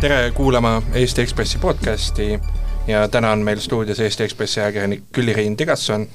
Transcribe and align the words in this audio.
tere 0.00 0.30
kuulama 0.30 0.82
Eesti 0.94 1.20
Ekspressi 1.20 1.58
podcasti 1.58 2.40
ja 2.86 3.08
täna 3.08 3.30
on 3.30 3.38
meil 3.38 3.58
stuudios 3.58 4.00
Eesti 4.00 4.22
Ekspressi 4.22 4.60
ajakirjanik 4.60 5.02
Külli-Riin 5.12 5.56
Tigasson. 5.56 6.06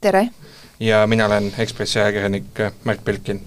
tere! 0.00 0.28
ja 0.80 1.06
mina 1.06 1.26
olen 1.26 1.52
Ekspressi 1.58 2.00
ajakirjanik 2.00 2.44
Märt 2.84 3.04
Belkin. 3.04 3.42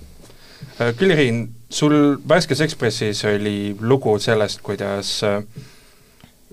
Külli-Riin, 0.98 1.50
sul 1.70 2.18
värskes 2.30 2.62
Ekspressis 2.62 3.26
oli 3.26 3.76
lugu 3.82 4.20
sellest, 4.20 4.62
kuidas 4.64 5.24
äh, 5.24 5.44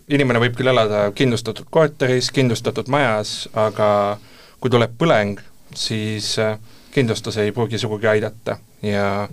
inimene 0.09 0.43
võib 0.43 0.59
küll 0.59 0.75
elada 0.75 1.13
kindlustatud 1.15 1.71
korteris, 1.71 2.33
kindlustatud 2.35 2.91
majas, 2.91 3.49
aga 3.55 4.19
kui 4.61 4.71
tuleb 4.71 4.99
põleng, 4.99 5.39
siis 5.75 6.39
äh, 6.43 6.59
kindlustus 6.91 7.39
ei 7.39 7.53
pruugi 7.53 7.79
sugugi 7.79 8.11
aidata 8.17 8.59
ja 8.83 9.29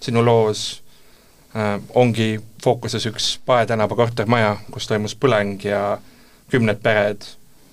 sinu 0.00 0.22
loos 0.22 0.68
äh, 0.76 0.87
ongi 1.94 2.40
fookuses 2.62 3.06
üks 3.06 3.38
Pae 3.46 3.66
tänava 3.66 3.96
kortermaja, 3.96 4.56
kus 4.70 4.86
toimus 4.86 5.14
põleng 5.16 5.64
ja 5.64 5.98
kümned 6.50 6.82
pered 6.82 7.24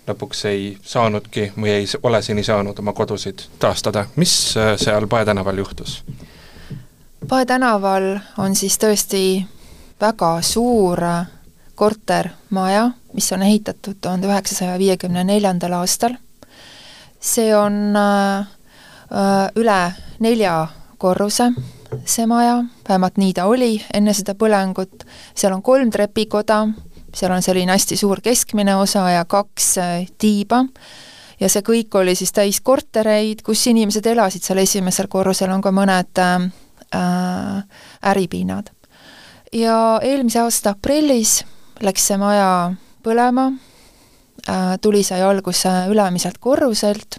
lõpuks 0.07 0.45
ei 0.49 0.77
saanudki 0.83 1.51
või 1.57 1.69
ei 1.69 1.87
ole 2.03 2.21
seni 2.21 2.43
saanud 2.43 2.79
oma 2.79 2.93
kodusid 2.93 3.47
taastada. 3.59 4.05
mis 4.15 4.57
äh, 4.57 4.75
seal 4.77 5.07
Pae 5.07 5.25
tänaval 5.25 5.57
juhtus? 5.57 6.03
Pae 7.27 7.45
tänaval 7.45 8.19
on 8.37 8.55
siis 8.55 8.77
tõesti 8.77 9.45
väga 10.01 10.41
suur 10.41 11.01
kortermaja, 11.75 12.91
mis 13.13 13.31
on 13.31 13.43
ehitatud 13.43 13.97
tuhande 14.01 14.27
üheksasaja 14.27 14.77
viiekümne 14.79 15.23
neljandal 15.23 15.73
aastal. 15.73 16.15
see 17.19 17.55
on 17.55 17.95
äh, 17.95 18.47
äh 19.11 19.49
üle 19.55 19.93
nelja 20.19 20.67
korruse 20.97 21.51
see 22.05 22.25
maja, 22.27 22.63
vähemalt 22.89 23.17
nii 23.17 23.33
ta 23.33 23.45
oli 23.49 23.77
enne 23.93 24.13
seda 24.13 24.35
põlengut, 24.37 25.05
seal 25.35 25.53
on 25.55 25.63
kolm 25.65 25.91
trepikoda, 25.93 26.65
seal 27.15 27.33
on 27.35 27.43
selline 27.45 27.71
hästi 27.71 27.97
suur 27.97 28.21
keskmine 28.23 28.75
osa 28.75 29.07
ja 29.13 29.25
kaks 29.25 29.77
äh, 29.77 30.07
tiiba, 30.17 30.65
ja 31.39 31.49
see 31.51 31.63
kõik 31.65 31.95
oli 31.99 32.15
siis 32.15 32.33
täis 32.35 32.61
kortereid, 32.61 33.43
kus 33.45 33.65
inimesed 33.71 34.05
elasid, 34.11 34.43
seal 34.43 34.61
esimesel 34.63 35.09
korrusel 35.11 35.51
on 35.53 35.63
ka 35.63 35.73
mõned 35.75 36.23
äh, 36.23 36.47
äh, 36.95 37.83
äripinnad. 38.11 38.71
ja 39.53 39.99
eelmise 40.03 40.39
aasta 40.39 40.75
aprillis 40.75 41.43
läks 41.81 42.07
see 42.07 42.17
maja 42.17 42.73
põlema. 43.03 43.51
Äh,, 44.45 44.75
tuli 44.81 45.01
sai 45.03 45.23
alguse 45.25 45.69
ülemiselt 45.89 46.37
korruselt 46.37 47.17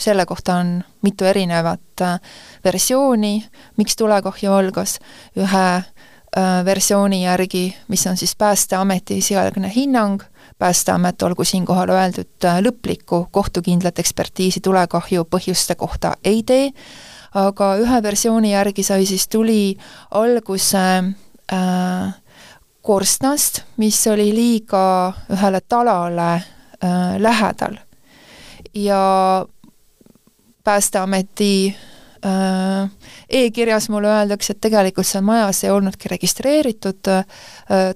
selle 0.00 0.26
kohta 0.26 0.54
on 0.60 0.80
mitu 1.02 1.24
erinevat 1.24 2.02
äh, 2.02 2.20
versiooni, 2.64 3.44
miks 3.76 3.96
tulekahju 3.96 4.52
algas, 4.52 4.98
ühe 5.36 5.66
äh, 5.76 6.64
versiooni 6.64 7.24
järgi, 7.24 7.68
mis 7.88 8.06
on 8.06 8.16
siis 8.16 8.36
Päästeameti 8.36 9.18
esialgne 9.18 9.72
hinnang, 9.74 10.22
Päästeamet, 10.58 11.22
olgu 11.22 11.44
siinkohal 11.44 11.88
öeldud, 11.88 12.32
äh, 12.44 12.58
lõplikku 12.60 13.26
kohtukindlat 13.30 13.98
ekspertiisi 13.98 14.60
tulekahju 14.60 15.24
põhjuste 15.24 15.76
kohta 15.76 16.14
ei 16.24 16.42
tee, 16.42 16.72
aga 17.34 17.74
ühe 17.80 18.02
versiooni 18.02 18.52
järgi 18.52 18.84
sai 18.84 19.06
siis 19.08 19.28
tuli 19.28 19.76
alguse 20.10 20.82
äh, 21.52 22.14
korstnast, 22.82 23.62
mis 23.76 24.00
oli 24.10 24.30
liiga 24.34 25.12
ühele 25.32 25.60
talale 25.68 26.32
äh, 26.34 27.16
lähedal. 27.18 27.78
ja 28.74 29.46
Päästeameti 30.70 31.76
äh, 32.26 32.90
e-kirjas 33.30 33.88
mulle 33.88 34.08
öeldakse, 34.08 34.52
et 34.52 34.60
tegelikult 34.60 35.06
seal 35.06 35.24
majas 35.26 35.64
ei 35.64 35.70
olnudki 35.74 36.12
registreeritud 36.12 37.10
äh, 37.10 37.24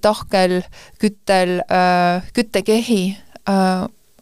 tahkel, 0.03 0.63
küttel 0.99 1.61
äh,, 1.63 2.33
küttekehi 2.35 3.05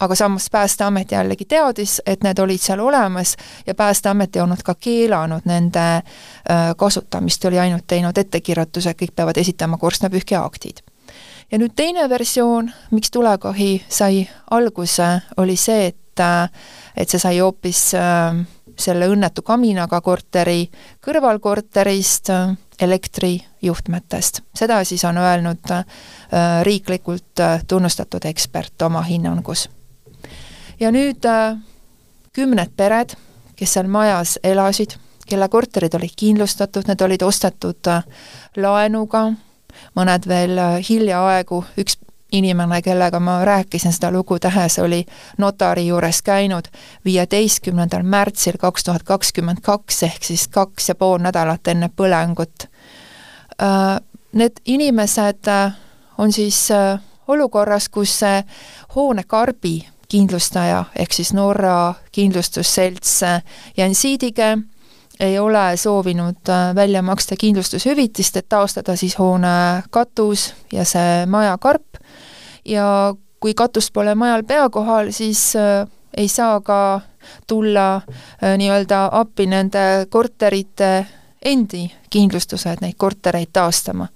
aga 0.03 0.15
samas 0.19 0.51
Päästeamet 0.51 1.13
jällegi 1.15 1.47
teadis, 1.49 2.01
et 2.07 2.25
need 2.27 2.39
olid 2.43 2.61
seal 2.61 2.81
olemas 2.83 3.37
ja 3.67 3.75
Päästeamet 3.75 4.37
ei 4.37 4.43
olnud 4.43 4.61
ka 4.67 4.75
keelanud 4.75 5.47
nende 5.49 6.03
kasutamist, 6.77 7.45
oli 7.49 7.61
ainult 7.63 7.87
teinud 7.87 8.19
ettekirjutuse, 8.19 8.97
kõik 8.99 9.15
peavad 9.17 9.39
esitama 9.39 9.79
korstnapühkiaktid. 9.79 10.83
ja 11.53 11.59
nüüd 11.59 11.73
teine 11.77 12.09
versioon, 12.11 12.73
miks 12.91 13.15
tulekahju 13.15 13.79
sai 13.89 14.27
alguse, 14.51 15.21
oli 15.37 15.57
see, 15.57 15.87
et 15.87 16.02
et 16.21 16.53
et 16.97 17.09
see 17.09 17.21
sai 17.21 17.39
hoopis 17.41 17.93
äh, 17.97 18.37
selle 18.79 19.09
õnnetu 19.09 19.45
kaminaga 19.47 20.01
korteri 20.01 20.67
kõrvalkorterist 21.05 22.31
äh, 22.33 22.55
elektrijuhtmetest. 22.83 24.43
seda 24.55 24.83
siis 24.85 25.05
on 25.05 25.19
öelnud 25.19 25.71
äh, 25.71 25.85
riiklikult 26.63 27.41
tunnustatud 27.69 28.25
ekspert 28.25 28.83
oma 28.83 29.03
hinnangus. 29.03 29.69
ja 30.81 30.91
nüüd 30.91 31.25
kümned 32.33 32.71
pered, 32.77 33.15
kes 33.57 33.73
seal 33.73 33.89
majas 33.89 34.39
elasid, 34.43 34.97
kelle 35.29 35.49
korterid 35.49 35.95
olid 35.95 36.15
kindlustatud, 36.17 36.89
need 36.89 37.01
olid 37.01 37.23
ostetud 37.23 37.89
laenuga, 38.57 39.33
mõned 39.95 40.29
veel 40.29 40.59
hiljaaegu, 40.89 41.65
üks 41.79 41.97
inimene, 42.33 42.83
kellega 42.83 43.21
ma 43.21 43.45
rääkisin 43.45 43.93
seda 43.93 44.11
lugu 44.11 44.39
tehes, 44.39 44.79
oli 44.79 45.05
notari 45.39 45.87
juures 45.87 46.23
käinud 46.23 46.69
viieteistkümnendal 47.05 48.03
märtsil 48.03 48.59
kaks 48.59 48.85
tuhat 48.85 49.03
kakskümmend 49.03 49.61
kaks, 49.63 50.03
ehk 50.03 50.25
siis 50.25 50.49
kaks 50.49 50.89
ja 50.89 50.95
pool 50.95 51.19
nädalat 51.19 51.69
enne 51.69 51.91
põlengut. 51.97 52.69
Äh, 53.63 54.01
need 54.33 54.61
inimesed 54.65 55.49
äh, 55.49 55.73
on 56.19 56.33
siis 56.33 56.71
äh, 56.71 57.01
olukorras, 57.29 57.89
kus 57.89 58.19
see 58.19 58.43
hoonekarbi 58.95 59.77
kindlustaja 60.09 60.85
ehk 60.99 61.13
siis 61.13 61.33
Norra 61.33 61.95
kindlustusselts 62.13 63.21
Jansiidige 63.77 64.59
ei 65.21 65.39
ole 65.39 65.77
soovinud 65.77 66.51
välja 66.75 67.03
maksta 67.03 67.37
kindlustushüvitist, 67.39 68.37
et 68.37 68.49
taastada 68.49 68.97
siis 68.97 69.19
hoone 69.19 69.83
katus 69.91 70.55
ja 70.73 70.85
see 70.85 71.27
majakarp 71.27 72.02
ja 72.65 73.15
kui 73.41 73.55
katust 73.55 73.93
pole 73.93 74.15
majal 74.15 74.45
pea 74.47 74.69
kohal, 74.71 75.11
siis 75.11 75.57
äh, 75.57 75.89
ei 76.17 76.29
saa 76.29 76.61
ka 76.61 77.01
tulla 77.47 77.97
äh, 77.97 78.57
nii-öelda 78.59 79.09
appi 79.13 79.47
nende 79.47 80.07
korterite 80.11 81.07
endi 81.45 81.89
kindlustused 82.11 82.83
neid 82.83 82.95
kortereid 82.97 83.51
taastama. 83.53 84.09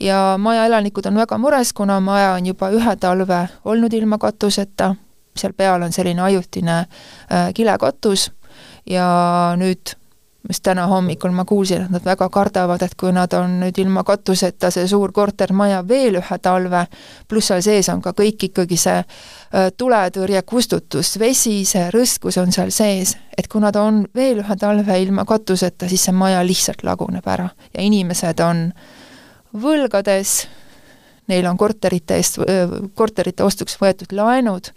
ja 0.00 0.36
maja 0.38 0.66
elanikud 0.66 1.06
on 1.06 1.14
väga 1.14 1.38
mures, 1.38 1.72
kuna 1.72 2.00
maja 2.00 2.32
on 2.32 2.46
juba 2.46 2.70
ühe 2.70 2.96
talve 2.96 3.48
olnud 3.64 3.92
ilma 3.92 4.18
katuseta, 4.18 4.94
seal 5.36 5.52
peal 5.52 5.82
on 5.82 5.92
selline 5.92 6.22
ajutine 6.22 6.78
äh, 6.78 7.54
kilekatus 7.54 8.30
ja 8.86 9.08
nüüd 9.56 9.96
just 10.48 10.62
täna 10.62 10.86
hommikul 10.86 11.32
ma 11.34 11.44
kuulsin, 11.44 11.82
et 11.84 11.90
nad 11.90 12.04
väga 12.04 12.28
kardavad, 12.32 12.82
et 12.82 12.94
kui 12.98 13.10
nad 13.12 13.32
on 13.36 13.58
nüüd 13.62 13.78
ilma 13.82 14.04
katuseta, 14.06 14.70
see 14.70 14.86
suur 14.88 15.12
kortermaja 15.12 15.80
veel 15.88 16.20
ühe 16.20 16.38
talve, 16.42 16.84
pluss 17.28 17.50
seal 17.50 17.64
sees 17.64 17.88
on 17.92 18.02
ka 18.04 18.14
kõik 18.16 18.48
ikkagi 18.50 18.78
see 18.78 19.00
äh, 19.00 19.68
tuletõrje, 19.76 20.42
kustutus, 20.48 21.16
vesi, 21.20 21.64
see 21.68 21.88
rõskus 21.94 22.38
on 22.40 22.54
seal 22.54 22.70
sees, 22.74 23.16
et 23.36 23.50
kui 23.50 23.62
nad 23.64 23.76
on 23.76 24.04
veel 24.14 24.44
ühe 24.44 24.58
talve 24.60 25.00
ilma 25.02 25.26
katuseta, 25.28 25.90
siis 25.90 26.06
see 26.08 26.16
maja 26.16 26.44
lihtsalt 26.46 26.86
laguneb 26.86 27.26
ära 27.26 27.50
ja 27.74 27.82
inimesed 27.84 28.40
on 28.46 28.68
võlgades, 29.58 30.40
neil 31.28 31.46
on 31.50 31.58
korterite 31.60 32.16
eest, 32.16 32.38
korterite 32.94 33.44
ostuks 33.44 33.76
võetud 33.80 34.14
laenud 34.16 34.72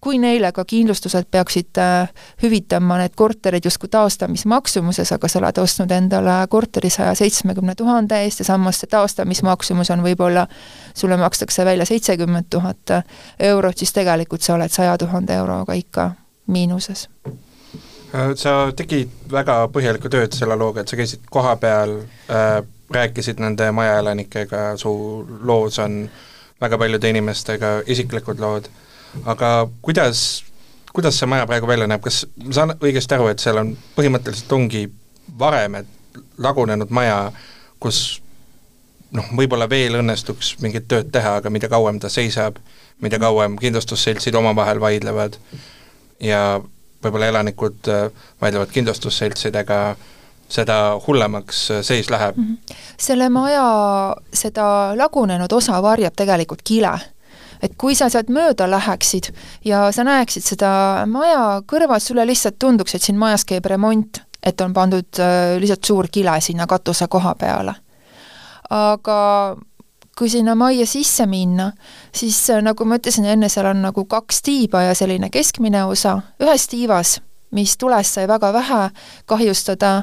kui, 0.00 0.18
neile 0.18 0.52
ka 0.52 0.64
kindlustused 0.64 1.28
peaksid 1.30 1.78
äh, 1.78 2.08
hüvitama 2.42 2.98
need 2.98 3.14
korterid 3.16 3.64
justkui 3.64 3.88
taastamismaksumuses, 3.92 5.12
aga 5.12 5.28
sa 5.28 5.38
oled 5.38 5.58
ostnud 5.62 5.90
endale 5.94 6.36
korteri 6.48 6.90
saja 6.90 7.14
seitsmekümne 7.14 7.74
tuhande 7.74 8.20
eest 8.24 8.42
ja 8.42 8.48
samas 8.50 8.80
see 8.82 8.90
taastamismaksumus 8.90 9.90
on 9.94 10.04
võib-olla, 10.04 10.46
sulle 10.94 11.16
makstakse 11.20 11.64
välja 11.64 11.86
seitsekümmend 11.86 12.50
tuhat 12.50 12.96
eurot, 13.38 13.78
siis 13.78 13.92
tegelikult 13.92 14.42
sa 14.42 14.54
oled 14.54 14.72
saja 14.72 14.98
tuhande 14.98 15.34
euroga 15.34 15.74
ikka 15.78 16.10
miinuses. 16.46 17.08
Äh, 17.26 18.32
sa 18.34 18.72
tegid 18.76 19.12
väga 19.30 19.66
põhjalikku 19.72 20.10
tööd 20.12 20.34
selle 20.34 20.56
looga, 20.58 20.82
et 20.82 20.88
sa 20.88 20.98
käisid 20.98 21.28
kohapeal 21.30 22.00
äh,, 22.30 22.62
rääkisid 22.90 23.40
nende 23.42 23.70
majaelanikega, 23.74 24.76
su 24.78 24.90
loos 25.42 25.78
on 25.82 26.04
väga 26.60 26.78
paljude 26.78 27.10
inimestega 27.10 27.80
isiklikud 27.86 28.40
lood 28.40 28.68
aga 29.24 29.68
kuidas, 29.82 30.44
kuidas 30.92 31.18
see 31.18 31.28
maja 31.30 31.46
praegu 31.46 31.66
välja 31.66 31.86
näeb, 31.86 32.02
kas 32.04 32.24
ma 32.44 32.52
saan 32.52 32.74
õigesti 32.76 33.16
aru, 33.16 33.30
et 33.32 33.42
seal 33.42 33.60
on, 33.62 33.74
põhimõtteliselt 33.96 34.52
ongi 34.52 34.86
varem, 35.38 35.80
et 35.82 36.20
lagunenud 36.38 36.90
maja, 36.94 37.32
kus 37.80 38.20
noh, 39.16 39.28
võib-olla 39.36 39.68
veel 39.70 39.98
õnnestuks 40.00 40.56
mingit 40.64 40.88
tööd 40.88 41.12
teha, 41.12 41.38
aga 41.40 41.52
mida 41.52 41.70
kauem 41.72 42.00
ta 42.02 42.10
seisab, 42.12 42.58
mida 43.00 43.20
kauem 43.22 43.58
kindlustusseltsid 43.60 44.34
omavahel 44.34 44.80
vaidlevad 44.80 45.38
ja 46.22 46.60
võib-olla 47.04 47.32
elanikud 47.32 47.90
äh, 47.92 48.06
vaidlevad 48.40 48.72
kindlustusseltsidega 48.72 49.80
seda 50.48 50.76
hullemaks 51.06 51.64
seis 51.82 52.10
läheb 52.10 52.36
mm. 52.36 52.44
-hmm. 52.44 52.76
selle 52.98 53.28
maja 53.28 53.66
seda 54.32 54.94
lagunenud 54.96 55.52
osa 55.52 55.82
varjab 55.82 56.14
tegelikult 56.16 56.62
kile 56.64 56.92
et 57.66 57.74
kui 57.78 57.96
sa 57.98 58.08
sealt 58.12 58.30
mööda 58.32 58.68
läheksid 58.70 59.30
ja 59.66 59.86
sa 59.92 60.04
näeksid 60.06 60.46
seda 60.46 60.70
maja 61.10 61.60
kõrval, 61.68 62.00
sulle 62.02 62.26
lihtsalt 62.28 62.58
tunduks, 62.62 62.94
et 62.94 63.02
siin 63.02 63.18
majas 63.18 63.44
käib 63.48 63.66
remont, 63.70 64.20
et 64.42 64.60
on 64.60 64.74
pandud 64.74 65.20
äh, 65.22 65.56
lihtsalt 65.60 65.84
suur 65.90 66.10
kile 66.12 66.38
sinna 66.40 66.66
katuse 66.70 67.08
koha 67.10 67.34
peale. 67.38 67.74
aga 68.70 69.18
kui 70.18 70.30
sinna 70.32 70.54
majja 70.58 70.86
sisse 70.88 71.26
minna, 71.26 71.70
siis 72.14 72.38
äh, 72.50 72.62
nagu 72.62 72.84
ma 72.84 72.98
ütlesin 73.00 73.26
enne, 73.30 73.50
seal 73.52 73.68
on 73.70 73.82
nagu 73.84 74.04
kaks 74.04 74.42
tiiba 74.46 74.82
ja 74.88 74.94
selline 74.94 75.30
keskmine 75.30 75.84
osa, 75.84 76.20
ühes 76.42 76.68
tiivas, 76.70 77.20
mis 77.54 77.76
tulest 77.78 78.18
sai 78.18 78.26
väga 78.28 78.52
vähe 78.52 78.80
kahjustada, 79.26 79.96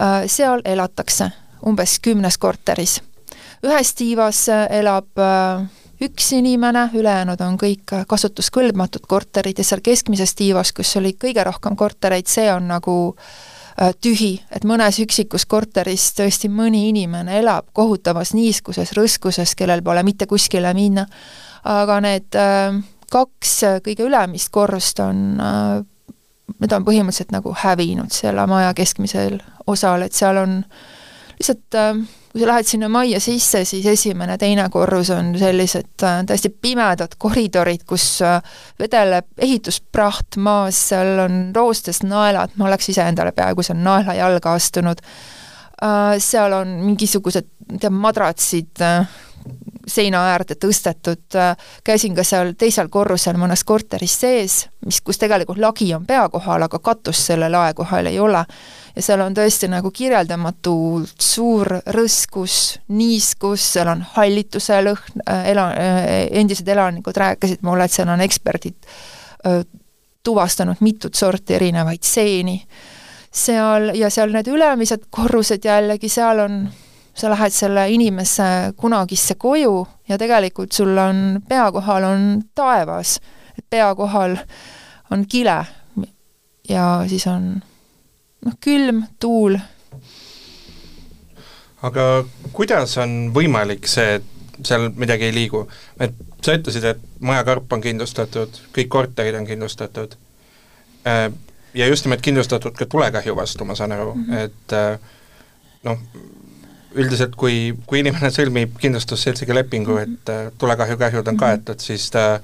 äh, 0.00 0.20
seal 0.26 0.62
elatakse 0.64 1.30
umbes 1.64 1.98
kümnes 2.04 2.38
korteris. 2.38 3.00
ühes 3.64 3.94
tiivas 3.96 4.48
elab 4.70 5.08
üks 6.02 6.32
inimene, 6.32 6.88
ülejäänud 6.94 7.40
on 7.40 7.58
kõik 7.60 7.94
kasutuskõlbmatud 8.08 9.06
korterid 9.08 9.58
ja 9.58 9.64
seal 9.64 9.82
keskmises 9.84 10.34
tiivas, 10.34 10.72
kus 10.72 10.96
oli 10.96 11.14
kõige 11.14 11.44
rohkem 11.44 11.76
kortereid, 11.76 12.26
see 12.26 12.48
on 12.52 12.68
nagu 12.72 12.96
äh, 13.12 13.54
Äh, 13.74 13.90
tühi, 13.98 14.36
et 14.54 14.62
mõnes 14.62 15.00
üksikus 15.02 15.48
korteris 15.50 16.12
tõesti 16.14 16.46
mõni 16.46 16.84
inimene 16.92 17.40
elab 17.40 17.72
kohutavas 17.74 18.30
niiskuses, 18.36 18.92
rõskuses, 18.94 19.56
kellel 19.58 19.82
pole 19.82 20.04
mitte 20.06 20.28
kuskile 20.30 20.70
minna. 20.74 21.08
aga 21.64 21.96
need 22.04 22.36
äh, 22.38 22.76
kaks 23.10 23.54
kõige 23.82 24.06
ülemist 24.06 24.52
korrust 24.54 25.00
on, 25.02 25.40
äh, 25.40 25.82
need 26.60 26.72
on 26.72 26.86
põhimõtteliselt 26.86 27.34
nagu 27.34 27.50
hävinud 27.64 28.14
selle 28.14 28.46
maja 28.46 28.70
keskmisel 28.74 29.40
osal, 29.66 30.06
et 30.06 30.12
seal 30.12 30.38
on 30.38 30.62
lihtsalt 31.44 32.08
kui 32.34 32.42
sa 32.42 32.48
lähed 32.48 32.66
sinna 32.66 32.88
majja 32.90 33.20
sisse, 33.22 33.60
siis 33.64 33.84
esimene, 33.86 34.34
teine 34.38 34.64
korrus 34.74 35.12
on 35.14 35.28
sellised 35.38 36.02
äh, 36.02 36.16
täiesti 36.26 36.50
pimedad 36.50 37.14
koridorid, 37.18 37.84
kus 37.86 38.08
äh, 38.26 38.40
vedeleb 38.82 39.28
ehituspraht 39.38 40.40
maas, 40.42 40.80
seal 40.90 41.22
on 41.28 41.36
roostes 41.54 42.02
naelad, 42.02 42.56
ma 42.58 42.66
oleks 42.66 42.90
ise 42.90 43.06
endale 43.06 43.30
peaaegu 43.36 43.62
seal 43.62 43.78
naela 43.78 44.18
jalga 44.18 44.56
astunud, 44.58 45.04
äh, 45.78 46.16
seal 46.18 46.58
on 46.58 46.74
mingisugused, 46.88 47.46
ma 47.68 47.78
ei 47.78 47.84
tea, 47.86 47.94
madratsid 48.02 48.86
seina 49.86 50.26
äärde 50.32 50.56
tõstetud, 50.58 51.36
käisin 51.86 52.14
ka 52.16 52.24
seal 52.26 52.54
teisel 52.58 52.88
korrusel 52.90 53.36
mõnes 53.38 53.62
korteris 53.68 54.14
sees, 54.24 54.62
mis, 54.82 55.02
kus 55.04 55.20
tegelikult 55.22 55.60
lagi 55.62 55.92
on 55.94 56.06
pea 56.08 56.24
kohal, 56.32 56.66
aga 56.66 56.80
katust 56.82 57.28
selle 57.28 57.50
lae 57.52 57.76
kohal 57.78 58.10
ei 58.10 58.18
ole 58.18 58.42
ja 58.96 59.02
seal 59.02 59.20
on 59.24 59.34
tõesti 59.34 59.68
nagu 59.70 59.90
kirjeldamatult 59.90 61.20
suur 61.20 61.68
rõskus, 61.96 62.78
niiskus, 62.94 63.64
seal 63.74 63.90
on 63.90 64.04
hallituse 64.14 64.80
lõhn, 64.86 65.24
äh, 65.28 65.48
ela-, 65.52 65.70
äh, 65.72 66.12
endised 66.40 66.68
elanikud 66.68 67.16
rääkisid 67.16 67.64
mulle, 67.66 67.88
et 67.88 67.92
seal 67.92 68.12
on 68.12 68.24
eksperdid 68.24 68.94
tuvastanud 70.24 70.76
mitut 70.80 71.14
sorti 71.14 71.54
erinevaid 71.54 72.02
seeni. 72.02 72.66
seal, 73.34 73.90
ja 73.98 74.10
seal 74.10 74.30
need 74.32 74.46
ülemised 74.46 75.08
korrused 75.10 75.64
jällegi, 75.66 76.08
seal 76.08 76.38
on, 76.38 76.58
sa 77.14 77.30
lähed 77.30 77.52
selle 77.52 77.88
inimese 77.90 78.72
kunagisse 78.76 79.34
koju 79.34 79.86
ja 80.08 80.18
tegelikult 80.18 80.72
sul 80.72 80.98
on, 80.98 81.42
pea 81.48 81.66
kohal 81.72 82.06
on 82.06 82.42
taevas, 82.54 83.18
et 83.58 83.66
pea 83.70 83.90
kohal 83.94 84.36
on 85.10 85.26
kile 85.26 85.64
ja 86.68 86.86
siis 87.08 87.26
on 87.26 87.62
noh, 88.44 88.58
külm, 88.60 89.04
tuul. 89.20 89.58
aga 91.84 92.04
kuidas 92.52 92.96
on 93.02 93.32
võimalik 93.34 93.88
see, 93.90 94.20
et 94.20 94.30
seal 94.64 94.90
midagi 94.96 95.28
ei 95.28 95.34
liigu? 95.34 95.66
et 96.00 96.14
sa 96.44 96.56
ütlesid, 96.58 96.84
et 96.84 97.02
majakarp 97.24 97.72
on 97.72 97.82
kindlustatud, 97.84 98.60
kõik 98.76 98.92
korterid 98.92 99.36
on 99.38 99.48
kindlustatud 99.48 100.16
äh, 101.08 101.28
ja 101.74 101.88
just 101.90 102.06
nimelt 102.06 102.22
kindlustatud 102.24 102.76
ka 102.78 102.86
tulekahju 102.86 103.36
vastu, 103.36 103.64
ma 103.64 103.76
saan 103.78 103.92
aru 103.92 104.14
mm, 104.14 104.24
-hmm. 104.24 104.44
et 104.44 104.72
äh, 104.72 104.98
noh, 105.84 106.00
üldiselt 106.94 107.34
kui, 107.36 107.74
kui 107.86 108.00
inimene 108.00 108.30
sõlmib 108.30 108.76
kindlustusseltsiga 108.80 109.54
lepingu, 109.54 109.96
et 110.02 110.30
äh, 110.30 110.52
tulekahjukahjud 110.58 111.26
on 111.26 111.34
mhm. 111.34 111.40
kaetud, 111.40 111.80
siis 111.80 112.10
ta 112.10 112.40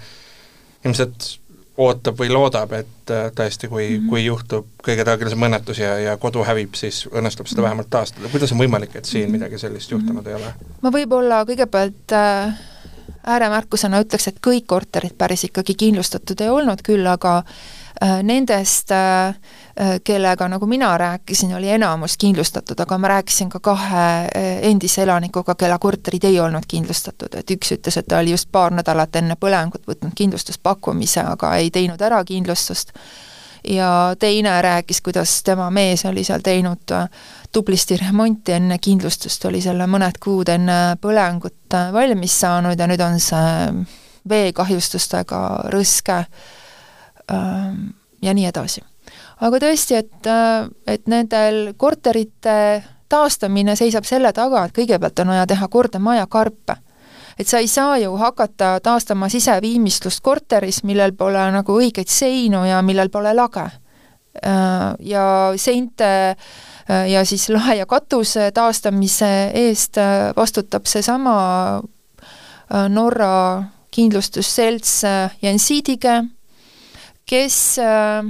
ilmselt 0.84 1.39
ootab 1.80 2.18
või 2.20 2.30
loodab, 2.32 2.72
et 2.76 3.12
äh, 3.12 3.28
tõesti, 3.36 3.68
kui 3.68 3.84
mm, 3.86 3.96
-hmm. 3.96 4.08
kui 4.12 4.24
juhtub 4.24 4.66
kõige 4.84 5.04
traagilisem 5.06 5.48
õnnetus 5.48 5.80
ja, 5.82 5.96
ja 5.98 6.16
kodu 6.20 6.44
hävib, 6.46 6.74
siis 6.78 7.06
õnnestub 7.10 7.48
seda 7.48 7.60
mhm. 7.62 7.68
vähemalt 7.68 7.90
taastada, 7.90 8.32
kuidas 8.32 8.52
on 8.52 8.62
võimalik, 8.62 8.96
et 8.96 9.04
siin 9.04 9.28
mhm. 9.28 9.38
midagi 9.38 9.58
sellist 9.58 9.90
juhtunud 9.90 10.26
ei 10.26 10.38
ole? 10.38 10.54
ma 10.82 10.92
võib-olla 10.94 11.44
kõigepealt 11.48 12.16
äh, 12.16 12.64
ääremärkusena 13.26 14.00
ütleks, 14.04 14.28
et 14.28 14.40
kõik 14.46 14.66
korterid 14.66 15.16
päris 15.18 15.44
ikkagi 15.48 15.74
kindlustatud 15.74 16.40
ei 16.40 16.48
olnud 16.48 16.82
küll, 16.86 17.06
aga 17.06 17.38
äh, 17.38 17.79
nendest 18.00 18.90
äh, 18.90 19.34
Äh, 19.80 20.00
kellega, 20.04 20.48
nagu 20.48 20.66
mina 20.66 20.98
rääkisin, 20.98 21.54
oli 21.56 21.70
enamus 21.70 22.16
kindlustatud, 22.16 22.80
aga 22.80 22.98
ma 22.98 23.08
rääkisin 23.08 23.48
ka 23.48 23.60
kahe 23.60 24.02
äh, 24.36 24.58
endise 24.62 25.02
elanikuga, 25.02 25.54
kelle 25.54 25.78
korterid 25.80 26.24
ei 26.28 26.40
olnud 26.40 26.66
kindlustatud, 26.68 27.38
et 27.38 27.50
üks 27.50 27.72
ütles, 27.78 27.96
et 27.96 28.06
ta 28.06 28.18
oli 28.18 28.34
just 28.34 28.50
paar 28.52 28.74
nädalat 28.76 29.16
enne 29.16 29.38
põlengut 29.40 29.88
võtnud 29.88 30.12
kindlustuspakkumise, 30.18 31.22
aga 31.22 31.54
ei 31.56 31.70
teinud 31.70 32.02
ära 32.02 32.20
kindlustust, 32.28 32.92
ja 33.64 33.88
teine 34.18 34.58
rääkis, 34.62 35.00
kuidas 35.00 35.38
tema 35.46 35.70
mees 35.70 36.04
oli 36.04 36.26
seal 36.28 36.44
teinud 36.44 36.92
äh, 36.92 37.08
tublisti 37.52 37.96
remonti 38.04 38.58
enne 38.58 38.78
kindlustust, 38.78 39.48
oli 39.48 39.64
selle 39.64 39.88
mõned 39.88 40.20
kuud 40.20 40.52
enne 40.52 40.80
põlengut 41.00 41.78
valmis 41.92 42.40
saanud 42.40 42.76
ja 42.76 42.90
nüüd 42.90 43.06
on 43.06 43.20
see 43.20 43.84
veekahjustustega 44.28 45.44
rõske 45.72 46.24
ja 48.22 48.34
nii 48.34 48.46
edasi 48.46 48.80
aga 49.40 49.60
tõesti, 49.62 49.98
et, 50.00 50.26
äh, 50.26 50.68
et 50.86 51.08
nendel 51.08 51.72
korterite 51.76 52.84
taastamine 53.10 53.74
seisab 53.76 54.06
selle 54.06 54.32
taga, 54.36 54.64
et 54.64 54.76
kõigepealt 54.76 55.24
on 55.24 55.34
vaja 55.34 55.46
teha 55.46 55.68
korda 55.68 55.98
majakarpe. 55.98 56.76
et 57.38 57.48
sa 57.48 57.58
ei 57.58 57.68
saa 57.68 57.96
ju 57.96 58.16
hakata 58.16 58.80
taastama 58.82 59.28
siseviimistlust 59.28 60.20
korteris, 60.20 60.82
millel 60.84 61.12
pole 61.12 61.50
nagu 61.50 61.72
õigeid 61.72 62.08
seinu 62.08 62.64
ja 62.64 62.82
millel 62.82 63.08
pole 63.08 63.32
lage. 63.34 63.70
Äh, 64.44 64.94
ja 65.00 65.52
seinte 65.56 66.36
äh, 66.36 67.08
ja 67.10 67.24
siis 67.24 67.48
lae 67.48 67.76
ja 67.76 67.86
katuse 67.86 68.52
taastamise 68.52 69.50
eest 69.54 69.96
vastutab 70.36 70.86
seesama 70.86 71.82
Norra 72.88 73.64
kindlustusselts 73.90 75.02
Jensidige, 75.42 76.22
kes 77.30 77.78
äh, 77.78 78.24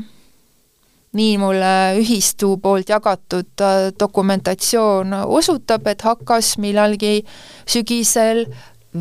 nii 1.13 1.39
mulle 1.41 1.73
ühistu 1.99 2.57
poolt 2.63 2.93
jagatud 2.93 3.65
äh, 3.65 3.79
dokumentatsioon 4.01 5.15
osutab, 5.25 5.87
et 5.87 6.03
hakkas 6.03 6.59
millalgi 6.59 7.25
sügisel 7.67 8.45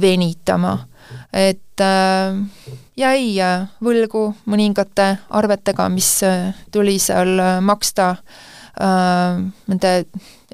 venitama. 0.02 0.78
et 1.34 1.82
äh, 1.82 2.38
jäi 2.98 3.36
võlgu 3.84 4.24
mõningate 4.46 5.10
arvetega, 5.30 5.90
mis 5.90 6.20
tuli 6.72 7.00
seal 7.00 7.62
maksta 7.62 8.16
nende 8.80 9.90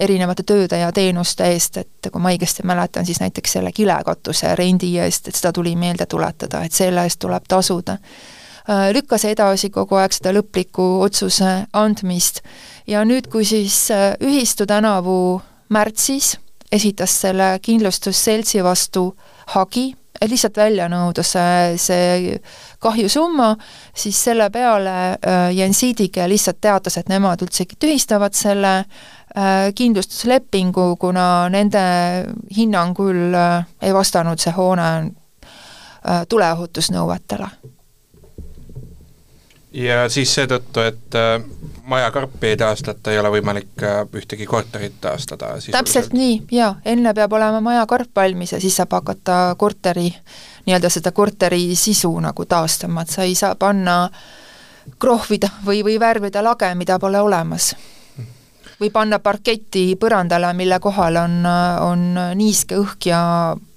erinevate 0.02 0.44
tööde 0.48 0.80
ja 0.80 0.88
teenuste 0.92 1.46
eest, 1.54 1.78
et 1.78 2.08
kui 2.12 2.22
ma 2.22 2.32
õigesti 2.34 2.64
mäletan, 2.66 3.06
siis 3.06 3.20
näiteks 3.22 3.52
selle 3.58 3.70
kilekatuse 3.75 4.56
rendi 4.58 4.96
eest, 4.98 5.28
et 5.28 5.38
seda 5.38 5.52
tuli 5.54 5.75
meelde 5.78 6.08
tuletada, 6.10 6.64
et 6.66 6.74
selle 6.74 7.04
eest 7.06 7.20
tuleb 7.22 7.46
tasuda 7.48 8.00
Äh, 8.00 8.35
lükkas 8.67 9.25
edasi 9.29 9.69
kogu 9.69 10.00
aeg 10.00 10.13
seda 10.15 10.34
lõpliku 10.34 10.86
otsuse 11.05 11.65
andmist. 11.74 12.41
ja 12.88 13.03
nüüd, 13.05 13.29
kui 13.29 13.45
siis 13.45 13.91
äh, 13.91 14.13
ühistu 14.22 14.65
tänavu 14.65 15.41
märtsis 15.69 16.38
esitas 16.72 17.13
selle 17.22 17.60
kindlustusseltsi 17.62 18.63
vastu 18.63 19.15
hagi, 19.53 19.93
et 20.22 20.29
lihtsalt 20.29 20.57
välja 20.57 20.88
nõuda 20.89 21.24
see, 21.24 21.77
see 21.77 22.39
kahjusumma, 22.79 23.55
siis 23.93 24.24
selle 24.24 24.50
peale 24.50 24.95
äh, 25.13 25.51
Jensidige 25.53 26.27
lihtsalt 26.29 26.62
teatas, 26.62 26.98
et 26.98 27.10
nemad 27.10 27.41
üldsegi 27.41 27.77
tühistavad 27.79 28.34
selle 28.34 28.84
kindlustuslepingu, 29.75 30.93
kuna 30.95 31.50
nende 31.51 31.81
hinnangul 32.55 33.36
ei 33.36 33.91
vastanud 33.91 34.39
see 34.39 34.53
hoone 34.55 35.12
tuleohutusnõuetele 36.31 37.50
ja 39.75 40.05
siis 40.10 40.32
seetõttu, 40.36 40.82
et 40.82 41.15
äh, 41.20 41.41
majakarpi 41.84 42.53
ei 42.53 42.58
taastata, 42.58 43.12
ei 43.12 43.20
ole 43.20 43.32
võimalik 43.38 43.84
äh, 43.84 44.01
ühtegi 44.15 44.48
korterit 44.48 44.98
taastada. 45.01 45.55
Täpselt 45.72 46.13
nii, 46.15 46.39
jaa, 46.55 46.75
enne 46.86 47.13
peab 47.13 47.34
olema 47.36 47.62
majakarp 47.62 48.15
valmis 48.15 48.55
ja 48.55 48.62
siis 48.63 48.77
saab 48.79 48.96
hakata 48.96 49.55
korteri, 49.60 50.08
nii-öelda 50.65 50.89
seda 50.89 51.12
korteri 51.12 51.75
sisu 51.75 52.13
nagu 52.24 52.46
taastama, 52.46 53.03
et 53.03 53.13
sa 53.13 53.27
ei 53.27 53.36
saa 53.36 53.55
panna 53.60 54.05
krohvida 55.00 55.50
või, 55.65 55.84
või 55.84 56.00
värvida 56.00 56.44
lage, 56.46 56.72
mida 56.75 57.00
pole 57.00 57.20
olemas. 57.22 57.74
Või 58.79 58.89
panna 58.91 59.22
parketti 59.24 59.94
põrandale, 59.96 60.50
mille 60.53 60.82
kohal 60.84 61.15
on, 61.15 61.46
on 61.79 62.01
niiske 62.36 62.75
õhk 62.75 63.08
ja, 63.08 63.22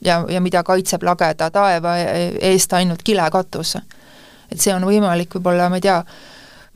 ja, 0.03 0.25
ja 0.29 0.41
mida 0.43 0.65
kaitseb 0.67 1.07
lageda 1.07 1.53
taeva 1.55 1.95
eest 1.99 2.75
ainult 2.75 3.05
kilekatus. 3.07 3.77
Et 4.53 4.61
see 4.61 4.75
on 4.75 4.85
võimalik 4.89 5.39
võib-olla, 5.39 5.71
ma 5.71 5.81
ei 5.81 5.85
tea, 5.85 6.03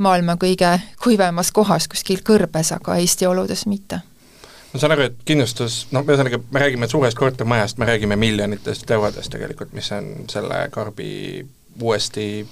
maailma 0.02 0.38
kõige 0.40 0.72
kuivemas 1.02 1.52
kohas 1.52 1.88
kuskil 1.88 2.24
kõrbes, 2.26 2.72
aga 2.74 2.96
Eesti 3.00 3.28
oludes 3.28 3.66
mitte 3.70 4.02
ma 4.72 4.80
saan 4.80 4.94
aru, 4.94 5.04
et 5.10 5.18
kindlustus, 5.28 5.82
noh, 5.92 6.04
ühesõnaga 6.08 6.40
me 6.48 6.60
räägime 6.62 6.88
suurest 6.88 7.18
kortermajast, 7.18 7.78
me 7.78 7.88
räägime 7.90 8.16
miljonitest 8.16 8.90
eurodest 8.90 9.32
tegelikult, 9.34 9.74
mis 9.76 9.90
on 9.92 10.08
selle 10.32 10.62
karbi 10.72 11.44
uuesti 11.80 12.46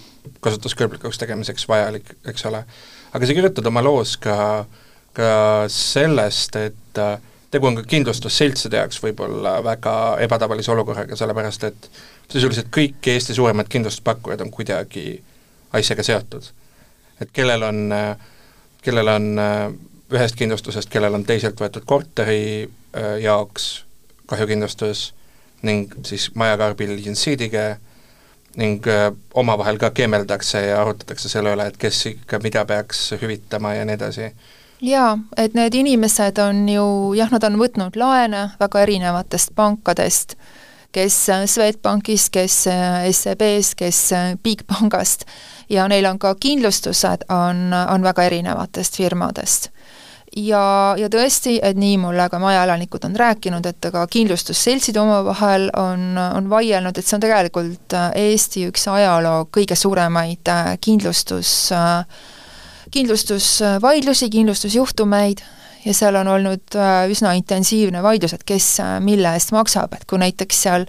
kasutuskõlblikuks 0.45 1.19
tegemiseks 1.21 1.67
vajalik, 1.69 2.12
eks 2.29 2.45
ole. 2.50 2.65
aga 3.12 3.27
sa 3.27 3.37
kirjutad 3.37 3.67
oma 3.67 3.83
loos 3.85 4.17
ka, 4.21 4.37
ka 5.17 5.33
sellest, 5.73 6.57
et 6.61 7.00
äh, 7.00 7.17
tegu 7.50 7.71
on 7.71 7.81
ka 7.81 7.87
kindlustusseltside 7.89 8.81
jaoks 8.83 9.00
võib-olla 9.03 9.59
väga 9.65 9.95
ebatavalise 10.27 10.73
olukorraga, 10.75 11.17
sellepärast 11.17 11.65
et 11.71 11.91
sisuliselt 12.31 12.71
kõik 12.75 13.07
Eesti 13.07 13.35
suuremad 13.35 13.69
kindlustuspakkujad 13.69 14.41
on 14.41 14.51
kuidagi 14.51 15.23
asjaga 15.73 16.03
seotud. 16.03 16.51
et 17.21 17.31
kellel 17.33 17.63
on, 17.63 17.89
kellel 18.83 19.09
on 19.09 19.27
ühest 20.13 20.37
kindlustusest, 20.39 20.91
kellel 20.91 21.15
on 21.15 21.25
teiselt 21.27 21.61
võetud 21.61 21.87
korteri 21.87 22.43
äh, 22.67 23.17
jaoks 23.23 23.85
kahjukindlustus 24.31 25.11
ning 25.67 25.93
siis 26.07 26.31
majakarbil 26.35 26.97
insiidige 26.99 27.77
ning 28.59 28.87
äh, 28.91 29.11
omavahel 29.35 29.79
ka 29.79 29.93
keemeldakse 29.95 30.63
ja 30.67 30.81
arutatakse 30.83 31.31
selle 31.31 31.55
üle, 31.55 31.69
et 31.71 31.79
kes 31.79 32.07
ikka 32.15 32.41
mida 32.43 32.65
peaks 32.67 33.11
hüvitama 33.21 33.75
ja 33.79 33.85
nii 33.87 33.99
edasi. 33.99 34.33
jaa, 34.83 35.19
et 35.37 35.55
need 35.55 35.75
inimesed 35.79 36.39
on 36.43 36.67
ju 36.69 36.87
jah, 37.19 37.31
nad 37.31 37.47
on 37.47 37.61
võtnud 37.61 37.99
laene 38.01 38.49
väga 38.61 38.83
erinevatest 38.87 39.55
pankadest, 39.55 40.35
kes 40.93 41.17
Swedbankist, 41.47 42.33
kes 42.35 42.57
SEB-st, 43.11 43.77
kes 43.79 44.01
Bigbankast, 44.43 45.27
ja 45.71 45.89
neil 45.89 46.07
on 46.11 46.19
ka 46.19 46.35
kindlustused, 46.41 47.29
on, 47.31 47.71
on 47.73 48.03
väga 48.03 48.27
erinevatest 48.31 48.99
firmadest. 48.99 49.71
Ja, 50.37 50.95
ja 50.99 51.09
tõesti, 51.11 51.57
et 51.63 51.79
nii 51.79 51.97
mulle 51.99 52.29
ka 52.31 52.39
majaelanikud 52.39 53.03
on 53.09 53.17
rääkinud, 53.19 53.67
et 53.67 53.87
ka 53.91 54.05
kindlustusseltsid 54.07 54.95
omavahel 55.01 55.67
on, 55.75 56.15
on 56.15 56.51
vaielnud, 56.51 56.95
et 56.95 57.07
see 57.07 57.17
on 57.17 57.25
tegelikult 57.25 57.97
äh, 57.99 58.13
Eesti 58.29 58.69
üks 58.69 58.87
ajaloo 58.93 59.49
kõige 59.51 59.75
suuremaid 59.75 60.51
äh, 60.53 60.69
kindlustus, 60.81 61.51
äh, 61.75 62.05
kindlustusvaidlusi, 62.95 64.31
kindlustusjuhtumeid 64.31 65.43
ja 65.85 65.95
seal 65.97 66.17
on 66.21 66.29
olnud 66.29 66.79
üsna 67.11 67.33
intensiivne 67.39 68.03
vaidlus, 68.03 68.35
et 68.37 68.45
kes 68.47 68.79
mille 69.05 69.33
eest 69.37 69.55
maksab, 69.57 69.95
et 69.97 70.07
kui 70.09 70.21
näiteks 70.21 70.63
seal 70.67 70.87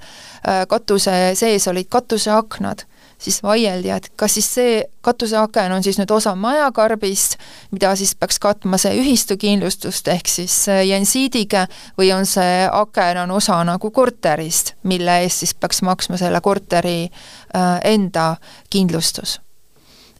katuse 0.67 1.13
sees 1.37 1.67
olid 1.69 1.87
katuseaknad, 1.89 2.83
siis 3.21 3.43
vaieldi, 3.43 3.89
et 3.89 4.09
kas 4.15 4.33
siis 4.33 4.47
see 4.55 4.77
katuseaken 5.05 5.71
on 5.75 5.83
siis 5.85 5.99
nüüd 6.01 6.11
osa 6.11 6.33
majakarbist, 6.35 7.37
mida 7.71 7.93
siis 7.95 8.15
peaks 8.17 8.39
katma 8.41 8.79
see 8.81 8.97
ühistukindlustust, 9.01 10.09
ehk 10.13 10.31
siis 10.31 10.55
jensiidige, 10.87 11.67
või 11.99 12.11
on 12.15 12.25
see 12.29 12.65
aken, 12.71 13.23
on 13.25 13.37
osa 13.37 13.61
nagu 13.67 13.93
korterist, 13.93 14.75
mille 14.83 15.21
eest 15.25 15.45
siis 15.45 15.53
peaks 15.53 15.83
maksma 15.85 16.19
selle 16.21 16.41
korteri 16.41 16.97
äh, 17.05 17.77
enda 17.93 18.35
kindlustus 18.69 19.39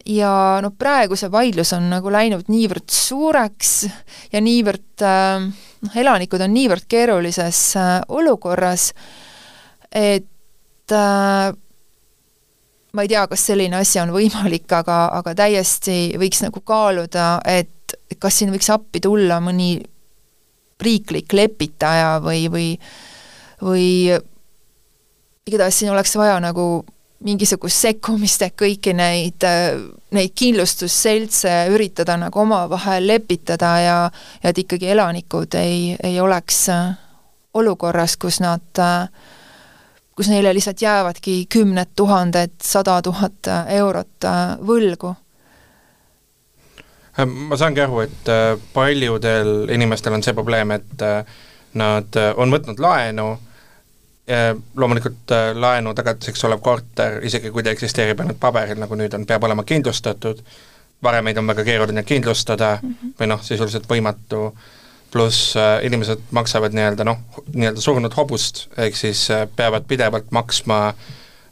ja 0.06 0.34
noh, 0.64 0.74
praegu 0.78 1.18
see 1.20 1.32
vaidlus 1.32 1.74
on 1.78 1.90
nagu 1.92 2.12
läinud 2.14 2.50
niivõrd 2.52 2.90
suureks 2.92 3.74
ja 4.34 4.42
niivõrd 4.44 5.06
äh, 5.06 5.48
noh, 5.86 5.98
elanikud 6.04 6.42
on 6.42 6.54
niivõrd 6.56 6.88
keerulises 6.92 7.60
äh, 7.80 7.92
olukorras, 8.10 8.92
et 9.92 10.96
äh, 10.96 11.52
ma 12.92 13.06
ei 13.06 13.12
tea, 13.12 13.28
kas 13.32 13.46
selline 13.52 13.80
asi 13.80 14.02
on 14.02 14.14
võimalik, 14.16 14.68
aga, 14.76 15.06
aga 15.22 15.36
täiesti 15.44 16.18
võiks 16.20 16.44
nagu 16.46 16.64
kaaluda, 16.66 17.38
et 17.46 17.96
kas 18.20 18.42
siin 18.42 18.52
võiks 18.54 18.70
appi 18.74 19.02
tulla 19.04 19.40
mõni 19.44 19.76
riiklik 20.82 21.34
lepitaja 21.38 22.16
või, 22.24 22.48
või 22.50 22.68
või 23.62 24.10
igatahes 25.48 25.80
siin 25.80 25.92
oleks 25.92 26.16
vaja 26.18 26.40
nagu 26.42 26.84
mingisugust 27.22 27.86
sekkumist, 27.86 28.42
et 28.42 28.56
kõiki 28.58 28.94
neid, 28.98 29.46
neid 30.12 30.32
kindlustusseltse 30.36 31.52
üritada 31.74 32.18
nagu 32.18 32.40
omavahel 32.42 33.08
lepitada 33.08 33.76
ja 33.80 34.00
ja 34.44 34.50
et 34.50 34.58
ikkagi 34.58 34.90
elanikud 34.90 35.54
ei, 35.60 35.96
ei 36.04 36.20
oleks 36.20 36.66
olukorras, 37.54 38.18
kus 38.18 38.40
nad 38.42 38.80
äh, 38.80 39.06
kus 40.22 40.30
neile 40.30 40.54
lihtsalt 40.54 40.82
jäävadki 40.82 41.46
kümned 41.50 41.96
tuhanded, 41.96 42.52
sada 42.64 43.02
tuhat 43.02 43.48
eurot 43.68 44.26
äh, 44.30 44.42
võlgu. 44.62 45.16
Äh, 47.18 47.26
ma 47.26 47.58
saangi 47.58 47.82
aru, 47.82 48.04
et 48.06 48.30
äh, 48.30 48.54
paljudel 48.74 49.72
inimestel 49.74 50.14
on 50.14 50.22
see 50.22 50.36
probleem, 50.38 50.76
et 50.78 51.06
nad 51.74 52.18
on 52.36 52.52
võtnud 52.54 52.82
laenu, 52.84 53.26
loomulikult 54.78 55.34
laenu 55.58 55.92
tagatiseks 55.98 56.44
olev 56.48 56.60
korter, 56.64 57.18
isegi 57.26 57.50
kui 57.52 57.64
ta 57.66 57.72
eksisteerib 57.74 58.20
ainult 58.22 58.38
paberil, 58.40 58.78
nagu 58.80 58.96
nüüd 58.96 59.14
on, 59.18 59.26
peab 59.28 59.44
olema 59.44 59.66
kindlustatud, 59.68 60.44
varemeid 61.04 61.40
on 61.42 61.50
väga 61.50 61.66
keeruline 61.68 62.04
kindlustada 62.04 62.78
mm 62.82 62.94
-hmm. 62.94 63.16
või 63.20 63.28
noh, 63.28 63.42
sisuliselt 63.44 63.90
võimatu. 63.90 64.46
Äh, 64.46 64.70
pluss 65.12 65.56
äh, 65.58 65.86
inimesed 65.86 66.20
maksavad 66.32 66.74
nii-öelda 66.74 67.04
noh, 67.04 67.20
nii-öelda 67.54 67.82
surnud 67.82 68.16
hobust, 68.16 68.68
ehk 68.78 68.96
siis 68.96 69.26
äh, 69.32 69.48
peavad 69.56 69.84
pidevalt 69.88 70.32
maksma 70.32 70.94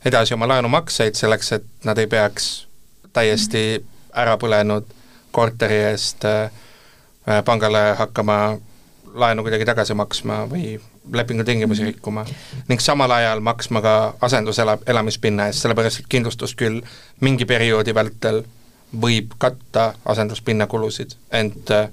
edasi 0.05 0.33
oma 0.33 0.47
laenumakseid 0.47 1.19
selleks, 1.19 1.51
et 1.57 1.67
nad 1.83 1.97
ei 1.99 2.07
peaks 2.07 2.67
täiesti 3.13 3.83
ära 4.15 4.37
põlenud 4.39 4.87
korteri 5.35 5.81
eest 5.91 6.25
äh, 6.25 6.51
pangale 7.45 7.83
hakkama 7.99 8.39
laenu 9.13 9.43
kuidagi 9.45 9.65
tagasi 9.65 9.93
maksma 9.97 10.43
või 10.49 10.75
lepingutingimusi 11.13 11.81
mhm. 11.81 11.91
rikkuma 11.93 12.25
ning 12.67 12.81
samal 12.81 13.11
ajal 13.11 13.39
maksma 13.39 13.81
ka 13.81 13.95
asendusela-, 14.21 14.79
elamispinna 14.87 15.49
eest, 15.49 15.65
sellepärast 15.65 16.03
et 16.03 16.11
kindlustus 16.11 16.55
küll 16.55 16.81
mingi 17.25 17.45
perioodi 17.49 17.95
vältel 17.95 18.43
võib 19.01 19.35
katta 19.37 19.91
asenduspinna 20.09 20.65
kulusid, 20.67 21.13
ent 21.31 21.71
äh, 21.71 21.89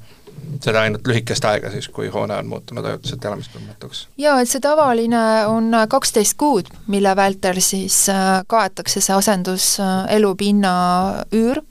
seda 0.63 0.83
ainult 0.87 1.07
lühikest 1.09 1.45
aega 1.49 1.71
siis, 1.73 1.89
kui 1.93 2.09
hoone 2.13 2.37
on 2.37 2.49
muutunud 2.49 2.85
ajutiselt 2.85 3.25
elamiskõlbmatuks? 3.25 4.07
jaa, 4.21 4.39
et 4.41 4.51
see 4.51 4.63
tavaline 4.65 5.23
on 5.51 5.75
kaksteist 5.89 6.37
kuud, 6.41 6.71
mille 6.93 7.17
vältel 7.17 7.61
siis 7.65 8.07
äh, 8.13 8.41
kaetakse 8.47 9.01
see 9.05 9.17
asenduselupinna 9.17 10.75
üür. 11.37 11.63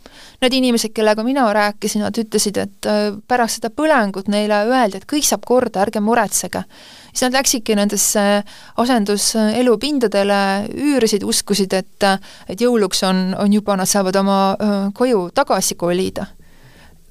Need 0.41 0.53
inimesed, 0.53 0.91
kellega 0.95 1.23
mina 1.23 1.45
rääkisin, 1.53 2.03
nad 2.03 2.17
ütlesid, 2.17 2.57
et 2.59 2.89
äh, 2.89 3.07
pärast 3.27 3.59
seda 3.59 3.71
põlengut 3.71 4.27
neile 4.31 4.63
öeldi, 4.67 4.99
et 4.99 5.09
kõik 5.09 5.25
saab 5.27 5.45
korda, 5.47 5.81
ärge 5.85 6.01
muretsege. 6.03 6.63
siis 7.11 7.21
nad 7.23 7.37
läksidki 7.39 7.75
nendesse 7.75 8.43
asenduselupindadele, 8.77 10.39
üürisid, 10.75 11.23
uskusid, 11.23 11.73
et 11.73 12.03
et 12.49 12.61
jõuluks 12.61 13.03
on, 13.03 13.35
on 13.39 13.53
juba, 13.53 13.75
nad 13.75 13.87
saavad 13.87 14.15
oma 14.15 14.39
äh, 14.59 14.89
koju 14.93 15.29
tagasi 15.33 15.75
kolida 15.75 16.27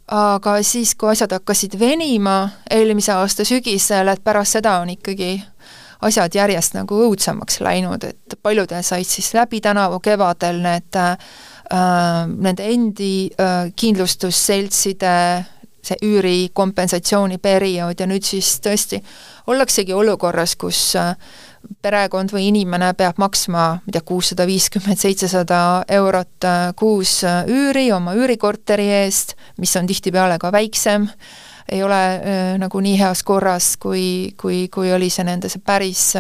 aga 0.09 0.59
siis, 0.63 0.95
kui 0.95 1.09
asjad 1.09 1.33
hakkasid 1.33 1.79
venima 1.81 2.49
eelmise 2.71 3.13
aasta 3.13 3.45
sügisel, 3.45 4.09
et 4.13 4.25
pärast 4.25 4.59
seda 4.59 4.79
on 4.83 4.91
ikkagi 4.93 5.39
asjad 6.05 6.35
järjest 6.37 6.77
nagu 6.77 6.99
õudsemaks 7.07 7.61
läinud, 7.65 8.05
et 8.05 8.37
paljudel 8.43 8.85
said 8.85 9.09
siis 9.09 9.33
läbi 9.35 9.63
tänavu 9.65 10.01
kevadel 10.05 10.61
need 10.65 10.99
äh, 11.01 11.17
nende 11.75 12.69
endi 12.71 13.31
äh, 13.41 13.73
kindlustusseltside 13.77 15.17
see 15.85 15.97
üürikompensatsiooniperiood 16.07 17.99
ja 18.01 18.07
nüüd 18.09 18.25
siis 18.25 18.57
tõesti 18.65 19.03
ollaksegi 19.53 19.93
olukorras, 19.93 20.55
kus 20.57 20.95
äh, 20.97 21.13
perekond 21.83 22.33
või 22.33 22.49
inimene 22.51 22.93
peab 22.99 23.19
maksma, 23.21 23.65
ma 23.77 23.89
ei 23.89 23.95
tea, 23.95 24.05
kuussada 24.07 24.47
viiskümmend, 24.49 25.01
seitsesada 25.01 25.59
eurot 25.97 26.47
äh, 26.49 26.69
kuus 26.77 27.19
äh, 27.25 27.43
üüri 27.51 27.91
oma 27.95 28.15
üürikorteri 28.19 28.89
eest, 29.03 29.35
mis 29.61 29.75
on 29.77 29.89
tihtipeale 29.89 30.39
ka 30.43 30.53
väiksem, 30.55 31.09
ei 31.69 31.83
ole 31.85 32.01
äh, 32.15 32.55
nagu 32.61 32.81
nii 32.85 32.97
heas 33.01 33.25
korras, 33.27 33.75
kui, 33.81 34.35
kui, 34.41 34.67
kui 34.73 34.93
oli 34.93 35.11
see 35.13 35.27
nende 35.27 35.53
see 35.53 35.65
päris, 35.65 36.13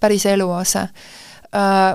päris 0.00 0.26
eluase 0.30 0.88
äh,. 1.52 1.92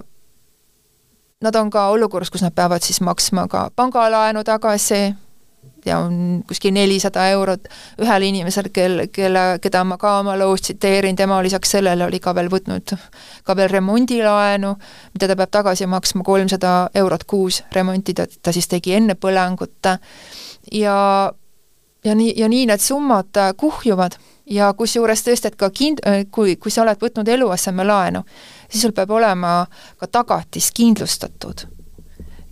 Nad 1.41 1.55
on 1.55 1.69
ka 1.69 1.89
olukorras, 1.93 2.31
kus 2.33 2.41
nad 2.41 2.55
peavad 2.55 2.81
siis 2.81 2.97
maksma 3.01 3.47
ka 3.47 3.69
pangalaenu 3.75 4.41
tagasi, 4.43 5.13
ja 5.85 5.99
on 5.99 6.43
kuskil 6.47 6.73
nelisada 6.73 7.27
eurot 7.29 7.67
ühel 8.01 8.25
inimesel, 8.27 8.69
kel, 8.73 9.03
kelle, 9.13 9.43
keda 9.61 9.83
ma 9.87 9.97
ka 10.01 10.17
oma 10.19 10.37
loos 10.39 10.65
tsiteerin, 10.65 11.15
tema 11.15 11.39
lisaks 11.43 11.71
sellele 11.77 12.05
oli 12.07 12.19
ka 12.19 12.33
veel 12.35 12.49
võtnud 12.51 12.95
ka 13.45 13.55
veel 13.55 13.69
remondilaenu, 13.71 14.73
mida 15.13 15.29
ta 15.29 15.37
peab 15.39 15.53
tagasi 15.59 15.87
maksma 15.87 16.25
kolmsada 16.27 16.75
eurot 16.95 17.27
kuus 17.29 17.61
remonti, 17.75 18.17
ta, 18.17 18.27
ta 18.41 18.55
siis 18.55 18.67
tegi 18.67 18.97
enne 18.97 19.15
põlengut 19.15 19.93
ja 20.71 20.97
ja 22.05 22.15
nii, 22.15 22.33
ja 22.37 22.49
nii 22.49 22.65
need 22.65 22.81
summad 22.81 23.37
äh, 23.37 23.53
kuhjuvad. 23.57 24.17
Ja 24.47 24.69
kusjuures 24.73 25.25
tõesti, 25.25 25.49
et 25.49 25.57
ka 25.59 25.67
kind-, 25.75 25.99
kui, 26.31 26.53
kui 26.55 26.71
sa 26.71 26.85
oled 26.85 27.01
võtnud 27.03 27.27
eluasemelaenu, 27.27 28.21
siis 28.69 28.83
sul 28.85 28.93
peab 28.95 29.11
olema 29.11 29.65
ka 29.99 30.07
tagatis 30.07 30.71
kindlustatud. 30.75 31.67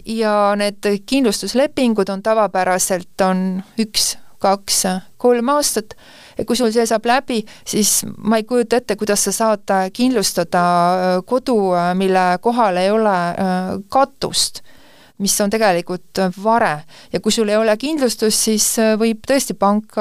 ja 0.05 0.53
need 0.55 0.85
kindlustuslepingud 1.05 2.09
on 2.13 2.21
tavapäraselt, 2.23 3.21
on 3.25 3.63
üks, 3.81 4.17
kaks, 4.39 4.83
kolm 5.17 5.49
aastat, 5.49 5.95
ja 6.37 6.45
kui 6.45 6.55
sul 6.55 6.69
see 6.71 6.85
saab 6.85 7.07
läbi, 7.09 7.39
siis 7.65 8.03
ma 8.17 8.37
ei 8.37 8.45
kujuta 8.45 8.77
ette, 8.77 8.95
kuidas 8.95 9.23
sa 9.25 9.33
saad 9.33 9.73
kindlustada 9.93 10.61
kodu, 11.25 11.57
mille 11.97 12.27
kohal 12.41 12.77
ei 12.77 12.91
ole 12.93 13.17
katust 13.89 14.61
mis 15.17 15.41
on 15.41 15.49
tegelikult 15.49 16.19
vare. 16.43 16.83
ja 17.13 17.19
kui 17.19 17.31
sul 17.31 17.49
ei 17.49 17.57
ole 17.57 17.77
kindlustust, 17.79 18.35
siis 18.49 18.65
äh, 18.83 18.97
võib 18.99 19.23
tõesti 19.23 19.55
pank 19.55 19.95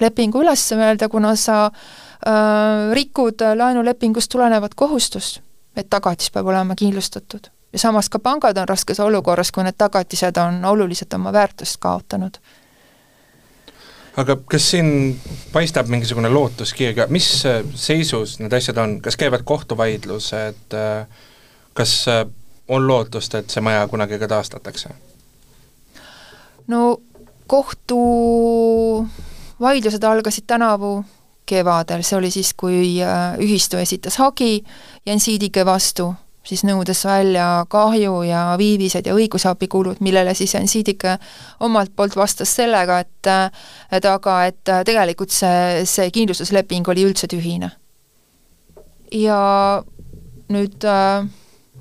lepingu 0.00 0.42
üles 0.42 0.66
öelda, 0.76 1.08
kuna 1.08 1.32
sa 1.40 1.64
äh, 1.64 2.11
rikud 2.92 3.42
laenulepingust 3.54 4.30
tulenevat 4.30 4.74
kohustust, 4.74 5.40
et 5.76 5.90
tagatis 5.90 6.30
peab 6.30 6.46
olema 6.46 6.74
kindlustatud. 6.78 7.50
ja 7.72 7.78
samas 7.78 8.08
ka 8.08 8.18
pangad 8.18 8.56
on 8.56 8.68
raskes 8.68 9.00
olukorras, 9.00 9.52
kui 9.52 9.64
need 9.64 9.74
tagatised 9.78 10.36
on 10.36 10.64
oluliselt 10.64 11.14
oma 11.14 11.32
väärtust 11.32 11.76
kaotanud 11.80 12.38
aga 14.16 14.36
kas 14.44 14.70
siin 14.70 15.20
paistab 15.52 15.88
mingisugune 15.88 16.28
lootuskirg, 16.28 16.96
mis 17.08 17.42
seisus 17.74 18.38
need 18.38 18.52
asjad 18.52 18.78
on, 18.78 19.00
kas 19.00 19.16
käivad 19.16 19.40
kohtuvaidlused, 19.44 20.74
äh, 20.74 21.06
kas 21.74 22.06
on 22.68 22.88
lootust, 22.88 23.34
et 23.34 23.50
see 23.50 23.60
maja 23.64 23.88
kunagi 23.88 24.18
ka 24.18 24.28
taastatakse? 24.28 24.88
no 26.66 27.00
kohtuvaidlused 27.46 30.04
algasid 30.04 30.44
tänavu 30.46 31.04
kevadel, 31.46 32.02
see 32.06 32.16
oli 32.18 32.30
siis, 32.30 32.52
kui 32.54 33.00
äh, 33.02 33.38
ühistu 33.42 33.80
esitas 33.80 34.18
hagi 34.22 34.64
Jensiidike 35.06 35.64
vastu, 35.66 36.12
siis 36.46 36.64
nõudes 36.66 37.04
välja 37.06 37.64
kahju 37.70 38.22
ja 38.26 38.42
viivised 38.58 39.06
ja 39.06 39.14
õigusabikulud, 39.14 40.00
millele 40.02 40.34
siis 40.34 40.54
Jensiidike 40.54 41.16
omalt 41.60 41.94
poolt 41.96 42.16
vastas 42.18 42.54
sellega, 42.56 42.98
et 43.04 43.30
äh, 43.30 43.68
et 43.92 44.08
aga, 44.08 44.38
et 44.50 44.72
äh, 44.72 44.82
tegelikult 44.86 45.34
see, 45.34 45.84
see 45.86 46.10
kindlustusleping 46.14 46.88
oli 46.88 47.06
üldse 47.10 47.30
tühine. 47.30 47.70
ja 49.12 49.38
nüüd 50.48 50.84
äh, 50.88 51.26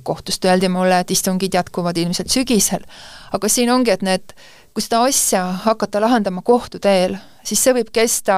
kohtust 0.04 0.46
öeldi 0.46 0.70
mulle, 0.70 1.00
et 1.00 1.12
istungid 1.12 1.54
jätkuvad 1.54 1.98
ilmselt 1.98 2.30
sügisel. 2.30 2.86
aga 3.32 3.50
siin 3.50 3.72
ongi, 3.72 3.92
et 3.92 4.02
need, 4.02 4.34
kui 4.74 4.84
seda 4.84 5.04
asja 5.08 5.46
hakata 5.66 6.02
lahendama 6.02 6.42
kohtu 6.42 6.80
teel, 6.80 7.18
siis 7.44 7.64
see 7.64 7.74
võib 7.74 7.92
kesta 7.94 8.38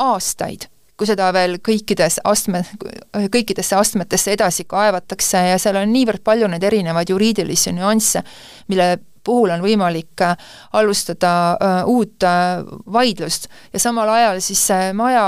aastaid, 0.00 0.66
kui 0.96 1.08
seda 1.08 1.30
veel 1.32 1.58
kõikides 1.64 2.18
astme, 2.28 2.64
kõikidesse 3.12 3.76
astmetesse 3.76 4.34
edasi 4.36 4.66
kaevatakse 4.68 5.44
ja 5.52 5.60
seal 5.60 5.78
on 5.80 5.92
niivõrd 5.92 6.24
palju 6.24 6.48
neid 6.50 6.64
erinevaid 6.64 7.12
juriidilisi 7.12 7.72
nüansse, 7.76 8.24
mille 8.68 8.96
puhul 9.24 9.52
on 9.52 9.62
võimalik 9.64 10.22
äh, 10.24 10.36
alustada 10.80 11.32
uh, 11.54 11.88
uut 11.88 12.24
uh, 12.24 12.64
vaidlust. 12.92 13.48
Ja 13.72 13.80
samal 13.82 14.08
ajal 14.08 14.40
siis 14.44 14.62
see 14.70 14.92
maja 14.96 15.24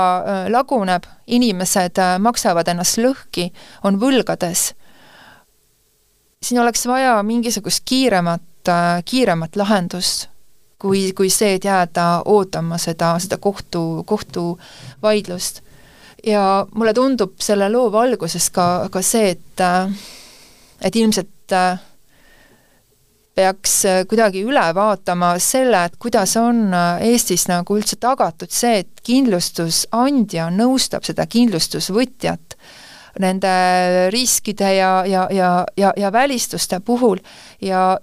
laguneb, 0.49 1.05
inimesed 1.27 2.01
maksavad 2.19 2.73
ennast 2.73 2.97
lõhki, 3.01 3.51
on 3.85 3.99
võlgades. 4.01 4.71
Siin 6.43 6.59
oleks 6.59 6.83
vaja 6.87 7.15
mingisugust 7.23 7.85
kiiremat, 7.87 8.67
äh, 8.67 8.99
kiiremat 9.05 9.55
lahendust, 9.55 10.27
kui, 10.83 11.05
kui 11.15 11.29
see, 11.31 11.55
et 11.57 11.67
jääda 11.67 12.07
ootama 12.27 12.77
seda, 12.81 13.15
seda 13.23 13.39
kohtu, 13.39 14.03
kohtuvaidlust. 14.05 15.61
ja 16.27 16.65
mulle 16.75 16.93
tundub 16.93 17.39
selle 17.43 17.69
loo 17.71 17.89
valguses 17.91 18.49
ka, 18.51 18.89
ka 18.91 19.01
see, 19.01 19.33
et 19.37 19.63
äh, 19.63 19.89
et 20.83 20.95
ilmselt 20.95 21.55
äh, 21.55 21.79
peaks 23.35 23.81
kuidagi 24.09 24.43
üle 24.45 24.63
vaatama 24.75 25.33
selle, 25.41 25.85
et 25.87 25.97
kuidas 25.99 26.35
on 26.37 26.67
Eestis 27.01 27.47
nagu 27.49 27.77
üldse 27.77 27.97
tagatud 28.01 28.51
see, 28.53 28.83
et 28.83 29.03
kindlustusandja 29.03 30.49
nõustab 30.53 31.07
seda 31.07 31.25
kindlustusvõtjat 31.25 32.57
nende 33.23 33.53
riskide 34.13 34.75
ja, 34.77 34.91
ja, 35.05 35.27
ja, 35.33 35.51
ja, 35.77 35.93
ja 35.97 36.11
välistuste 36.13 36.79
puhul 36.85 37.21
ja 37.61 37.97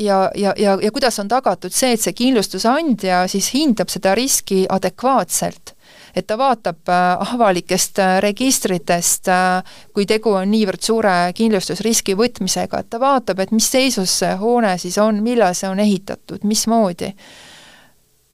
ja, 0.00 0.30
ja, 0.34 0.54
ja, 0.56 0.78
ja 0.82 0.90
kuidas 0.92 1.18
on 1.20 1.28
tagatud 1.28 1.74
see, 1.74 1.94
et 1.94 2.02
see 2.02 2.16
kindlustusandja 2.16 3.24
siis 3.30 3.52
hindab 3.54 3.92
seda 3.92 4.14
riski 4.18 4.64
adekvaatselt? 4.68 5.74
Et 6.14 6.26
ta 6.26 6.34
vaatab 6.38 6.90
äh, 6.90 7.34
avalikest 7.34 8.00
äh, 8.02 8.16
registritest, 8.22 9.28
äh, 9.30 9.76
kui 9.94 10.06
tegu 10.10 10.32
on 10.40 10.50
niivõrd 10.50 10.82
suure 10.82 11.12
kindlustusriski 11.36 12.16
võtmisega, 12.18 12.82
et 12.82 12.90
ta 12.90 12.98
vaatab, 13.02 13.42
et 13.44 13.54
mis 13.54 13.68
seisus 13.70 14.16
see 14.22 14.32
hoone 14.40 14.74
siis 14.82 14.98
on, 14.98 15.22
millal 15.22 15.54
see 15.54 15.70
on 15.70 15.78
ehitatud, 15.82 16.42
mismoodi. 16.42 17.12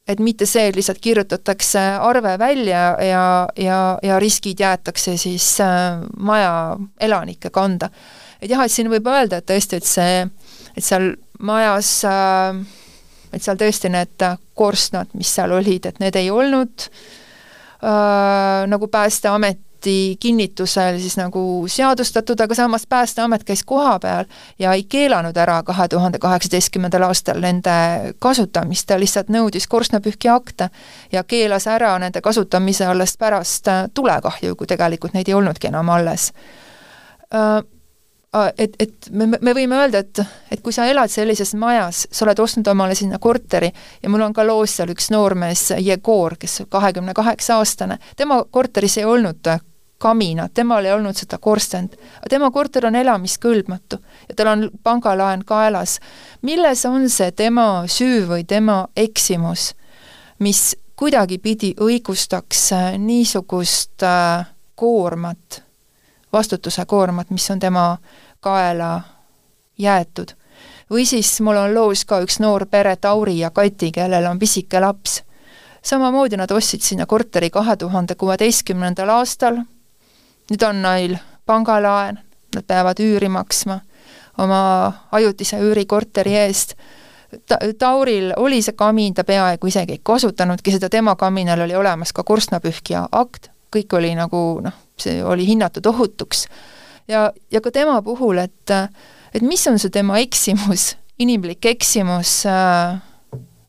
Et 0.07 0.21
mitte 0.23 0.47
see, 0.47 0.69
et 0.71 0.77
lihtsalt 0.79 1.03
kirjutatakse 1.03 1.83
arve 2.01 2.37
välja 2.39 2.83
ja, 3.03 3.25
ja, 3.59 3.79
ja 4.07 4.21
riskid 4.23 4.63
jäetakse 4.63 5.17
siis 5.19 5.57
maja 6.17 6.77
elanike 7.03 7.51
kanda. 7.51 7.91
et 8.41 8.51
jah, 8.51 8.63
et 8.63 8.73
siin 8.73 8.89
võib 8.93 9.09
öelda, 9.11 9.41
et 9.43 9.49
tõesti, 9.51 9.81
et 9.81 9.89
see, 9.89 10.29
et 10.77 10.85
seal 10.85 11.15
majas 11.41 11.93
äh,, 12.05 12.63
et 13.33 13.43
seal 13.43 13.59
tõesti 13.61 13.93
need 13.93 14.27
korstnad, 14.55 15.13
mis 15.15 15.35
seal 15.35 15.53
olid, 15.53 15.87
et 15.87 16.01
need 16.01 16.17
ei 16.17 16.31
olnud 16.31 16.89
äh, 16.89 18.67
nagu 18.71 18.89
Päästeamet 18.89 19.63
ameti 19.87 20.17
kinnitusel 20.21 20.99
siis 20.99 21.17
nagu 21.17 21.65
seadustatud, 21.69 22.41
aga 22.41 22.55
samas 22.55 22.87
Päästeamet 22.87 23.45
käis 23.45 23.65
kohapeal 23.65 24.25
ja 24.59 24.73
ei 24.73 24.85
keelanud 24.85 25.37
ära 25.37 25.63
kahe 25.63 25.89
tuhande 25.89 26.19
kaheksateistkümnendal 26.19 27.03
aastal 27.03 27.41
nende 27.41 28.15
kasutamist, 28.19 28.87
ta 28.87 28.99
lihtsalt 28.99 29.29
nõudis 29.29 29.69
korstnapühki 29.69 30.29
akte 30.29 30.71
ja 31.13 31.25
keelas 31.25 31.67
ära 31.67 31.99
nende 31.99 32.21
kasutamise 32.21 32.87
alles 32.87 33.17
pärast 33.17 33.69
tulekahju, 33.95 34.57
kui 34.57 34.67
tegelikult 34.67 35.15
neid 35.15 35.29
ei 35.29 35.35
olnudki 35.35 35.69
enam 35.69 35.89
alles. 35.89 36.33
Äh, 37.35 37.63
et, 38.59 38.75
et 38.79 39.09
me, 39.11 39.27
me 39.41 39.55
võime 39.55 39.79
öelda, 39.79 40.03
et, 40.05 40.21
et 40.51 40.61
kui 40.63 40.75
sa 40.75 40.87
elad 40.91 41.11
sellises 41.13 41.55
majas, 41.59 42.07
sa 42.11 42.25
oled 42.27 42.43
ostnud 42.43 42.67
omale 42.73 42.95
sinna 42.99 43.19
korteri 43.23 43.71
ja 44.03 44.11
mul 44.13 44.27
on 44.27 44.35
ka 44.37 44.45
loos 44.47 44.77
seal 44.77 44.93
üks 44.93 45.11
noormees, 45.15 45.71
Jegor, 45.79 46.37
kes 46.41 46.63
kahekümne 46.69 47.15
kaheksa 47.15 47.61
aastane, 47.61 47.99
tema 48.17 48.43
korteris 48.51 48.99
ei 48.99 49.09
olnud 49.09 49.49
kaminat, 49.99 50.55
temal 50.55 50.85
ei 50.85 50.93
olnud 50.93 51.17
seda 51.17 51.39
korstent. 51.39 51.97
tema 52.29 52.51
korter 52.51 52.87
on 52.87 52.97
elamiskõlbmatu 52.97 53.99
ja 54.29 54.35
tal 54.37 54.53
on 54.53 54.71
pangalaen 54.83 55.45
kaelas. 55.45 56.01
milles 56.43 56.85
on 56.87 57.09
see 57.11 57.31
tema 57.33 57.85
süü 57.87 58.27
või 58.29 58.45
tema 58.45 58.89
eksimus, 58.97 59.75
mis 60.39 60.77
kuidagipidi 60.97 61.75
õigustaks 61.81 62.73
äh, 62.73 62.99
niisugust 62.99 64.03
äh, 64.03 64.47
koormat, 64.75 65.63
vastutuse 66.33 66.85
koormat, 66.85 67.31
mis 67.31 67.51
on 67.51 67.59
tema 67.59 67.97
kaela 68.47 68.91
jäetud. 69.79 70.33
või 70.91 71.07
siis 71.07 71.41
mul 71.41 71.57
on 71.59 71.75
loos 71.75 72.05
ka 72.05 72.21
üks 72.23 72.39
noor 72.41 72.67
pere, 72.71 72.97
Tauri 72.97 73.39
ja 73.39 73.51
Kati, 73.51 73.91
kellel 73.93 74.27
on 74.31 74.39
pisike 74.39 74.81
laps. 74.81 75.23
samamoodi 75.83 76.37
nad 76.37 76.51
ostsid 76.51 76.81
sinna 76.81 77.07
korteri 77.07 77.51
kahe 77.51 77.77
tuhande 77.77 78.15
kuueteistkümnendal 78.15 79.09
aastal 79.09 79.65
nüüd 80.51 80.63
on 80.63 80.83
neil 80.83 81.17
pangalaen, 81.47 82.21
nad 82.55 82.65
peavad 82.67 83.01
üüri 83.03 83.29
maksma 83.29 83.81
oma 84.39 84.93
ajutise 85.13 85.59
üürikorteri 85.59 86.35
eest 86.45 86.77
ta-, 87.49 87.59
Tauril 87.79 88.33
oli 88.37 88.63
see 88.63 88.77
kamin, 88.77 89.15
ta 89.15 89.25
peaaegu 89.25 89.67
isegi 89.67 89.97
ei 89.97 90.01
kasutanudki 90.03 90.75
seda, 90.75 90.89
tema 90.89 91.17
kaminal 91.17 91.67
oli 91.67 91.77
olemas 91.77 92.13
ka 92.13 92.25
korstnapühkija 92.25 93.09
akt, 93.13 93.51
kõik 93.75 93.97
oli 93.99 94.15
nagu 94.15 94.43
noh, 94.65 94.77
see 95.01 95.23
oli 95.25 95.47
hinnatud 95.47 95.87
ohutuks. 95.87 96.47
Ja, 97.09 97.33
ja 97.51 97.61
ka 97.61 97.71
tema 97.71 98.01
puhul, 98.03 98.39
et 98.39 98.71
et 99.35 99.43
mis 99.43 99.67
on 99.69 99.79
see 99.79 99.91
tema 99.91 100.19
eksimus, 100.19 100.95
inimlik 101.19 101.65
eksimus 101.65 102.43
äh, 102.47 102.99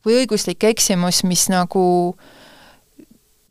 või 0.06 0.22
õiguslik 0.24 0.64
eksimus, 0.64 1.24
mis 1.28 1.48
nagu 1.52 1.86
äh, 2.14 2.34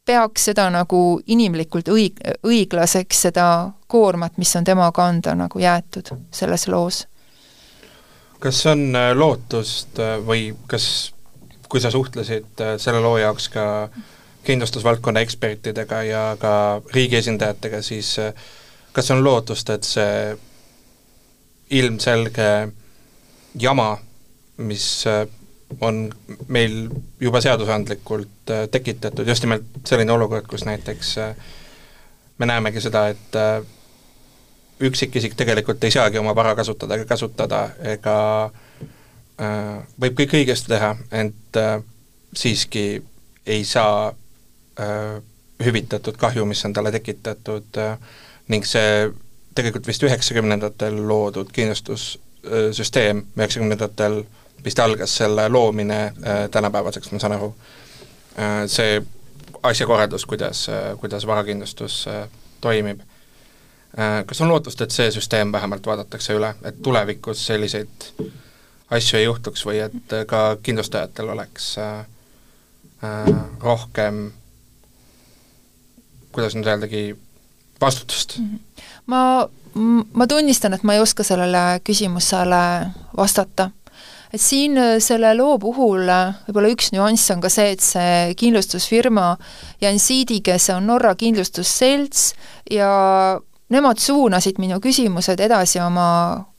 peaks 0.06 0.46
seda 0.50 0.68
nagu 0.70 1.00
inimlikult 1.26 1.90
õig-, 1.90 2.22
õiglaseks, 2.46 3.26
seda 3.28 3.46
koormat, 3.90 4.38
mis 4.38 4.54
on 4.58 4.66
tema 4.66 4.88
kanda 4.94 5.34
nagu 5.38 5.60
jäetud 5.60 6.14
selles 6.34 6.66
loos. 6.70 7.04
kas 8.40 8.66
on 8.70 8.92
äh, 8.94 9.10
lootust 9.16 9.98
äh, 9.98 10.18
või 10.22 10.52
kas, 10.70 11.12
kui 11.68 11.80
sa 11.80 11.90
suhtlesid 11.90 12.60
äh, 12.62 12.76
selle 12.78 13.00
loo 13.00 13.16
jaoks 13.18 13.48
ka 13.48 13.64
kindlustusvaldkonna 14.46 15.24
ekspertidega 15.26 16.02
ja 16.06 16.22
ka 16.38 16.52
riigi 16.94 17.16
esindajatega, 17.18 17.82
siis 17.82 18.12
kas 18.96 19.10
on 19.12 19.20
lootust, 19.24 19.70
et 19.70 19.84
see 19.84 20.36
ilmselge 21.76 22.50
jama, 23.60 23.90
mis 24.64 24.86
on 25.80 26.06
meil 26.48 26.88
juba 27.20 27.40
seadusandlikult 27.40 28.50
äh, 28.50 28.68
tekitatud 28.70 29.28
just 29.28 29.42
nimelt 29.44 29.64
selline 29.84 30.12
olukord, 30.12 30.46
kus 30.46 30.64
näiteks 30.64 31.16
äh, 31.18 31.34
me 32.38 32.46
näemegi 32.46 32.80
seda, 32.80 33.08
et 33.12 33.36
äh, 33.36 33.64
üksikisik 34.80 35.34
tegelikult 35.36 35.84
ei 35.84 35.90
saagi 35.90 36.18
oma 36.18 36.34
vara 36.36 36.54
kasutada 36.54 36.94
ega 36.94 37.08
kasutada 37.08 37.62
ega 37.94 38.18
äh, 39.40 39.82
võib 40.00 40.18
kõik 40.20 40.36
õigesti 40.40 40.72
teha, 40.74 40.94
ent 41.10 41.60
äh, 41.60 41.80
siiski 42.36 42.86
ei 43.46 43.64
saa 43.64 44.12
äh, 44.80 45.18
hüvitatud 45.64 46.16
kahju, 46.20 46.44
mis 46.46 46.64
on 46.68 46.76
talle 46.76 46.92
tekitatud 46.94 47.80
äh, 47.80 47.98
ning 48.48 48.66
see 48.66 49.10
tegelikult 49.56 49.88
vist 49.88 50.04
üheksakümnendatel 50.06 50.98
loodud 51.08 51.50
kindlustussüsteem, 51.54 53.24
üheksakümnendatel 53.38 54.22
vist 54.64 54.80
algas 54.82 55.16
selle 55.16 55.48
loomine 55.48 56.00
äh, 56.04 56.46
tänapäevaseks, 56.50 57.12
ma 57.12 57.20
saan 57.22 57.36
aru 57.38 57.50
äh,, 58.38 58.64
see 58.70 59.02
asjakorraldus, 59.62 60.26
kuidas 60.26 60.68
äh,, 60.68 60.94
kuidas 61.00 61.26
varakindlustus 61.26 62.04
toimib. 62.60 63.00
Kas 64.26 64.40
on 64.44 64.50
lootust, 64.50 64.80
et 64.84 64.92
see 64.92 65.06
süsteem 65.14 65.52
vähemalt 65.54 65.86
vaadatakse 65.88 66.34
üle, 66.36 66.50
et 66.68 66.82
tulevikus 66.84 67.46
selliseid 67.46 68.08
asju 68.92 69.16
ei 69.16 69.24
juhtuks 69.24 69.62
või 69.64 69.78
et 69.80 70.12
ka 70.28 70.40
kindlustajatel 70.62 71.30
oleks 71.32 71.70
rohkem 73.62 74.18
kuidas 76.36 76.56
nüüd 76.56 76.68
öeldagi, 76.68 77.16
vastutust? 77.80 78.38
Mhm. 78.38 78.58
ma, 79.06 79.48
ma 80.12 80.26
tunnistan, 80.26 80.74
et 80.74 80.82
ma 80.82 80.96
ei 80.96 81.02
oska 81.02 81.24
sellele 81.26 81.80
küsimusele 81.84 82.62
vastata. 83.16 83.70
et 84.32 84.40
siin 84.42 84.76
äh, 84.78 84.96
selle 85.00 85.34
loo 85.38 85.58
puhul 85.62 86.08
äh, 86.10 86.34
võib-olla 86.48 86.72
üks 86.74 86.90
nüanss 86.92 87.30
on 87.32 87.40
ka 87.40 87.48
see, 87.52 87.76
et 87.76 87.80
see 87.80 88.34
kindlustusfirma 88.36 89.36
Jansiidi, 89.80 90.40
kes 90.44 90.70
on 90.74 90.88
Norra 90.90 91.14
kindlustusselts 91.14 92.32
ja 92.70 92.90
nemad 93.70 94.02
suunasid 94.02 94.58
minu 94.58 94.80
küsimused 94.82 95.40
edasi 95.40 95.80
oma 95.80 96.08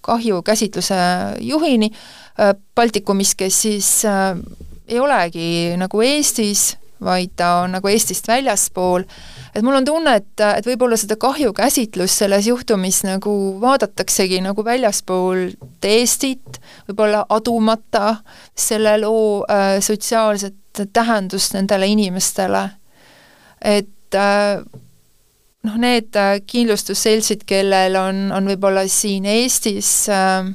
kahjukäsitluse 0.02 0.98
juhini 1.44 1.92
äh, 1.92 2.56
Baltikumis, 2.76 3.36
kes 3.36 3.62
siis 3.68 3.92
ei 4.88 5.00
olegi 5.00 5.76
nagu 5.78 6.02
Eestis, 6.02 6.78
vaid 7.04 7.36
ta 7.36 7.64
on 7.66 7.76
nagu 7.78 7.92
Eestist 7.92 8.28
väljaspool, 8.28 9.04
et 9.58 9.66
mul 9.66 9.80
on 9.80 9.86
tunne, 9.86 10.14
et, 10.20 10.42
et 10.46 10.68
võib-olla 10.68 10.98
seda 11.00 11.16
kahjukäsitlust 11.18 12.22
selles 12.22 12.46
juhtumis 12.46 13.02
nagu 13.08 13.32
vaadataksegi 13.62 14.38
nagu 14.46 14.62
väljaspoolt 14.66 15.88
Eestit, 15.88 16.60
võib-olla 16.90 17.24
adumata 17.34 18.20
selle 18.54 18.98
loo 19.02 19.42
äh, 19.50 19.80
sotsiaalset 19.82 20.84
tähendust 20.94 21.56
nendele 21.58 21.88
inimestele. 21.90 22.68
et 23.62 24.16
äh, 24.16 24.62
noh, 25.66 25.82
need 25.82 26.16
äh, 26.16 26.38
kindlustusseltsid, 26.46 27.48
kellel 27.50 27.98
on, 27.98 28.28
on 28.36 28.54
võib-olla 28.54 28.86
siin 28.92 29.26
Eestis 29.26 30.06
äh, 30.14 30.46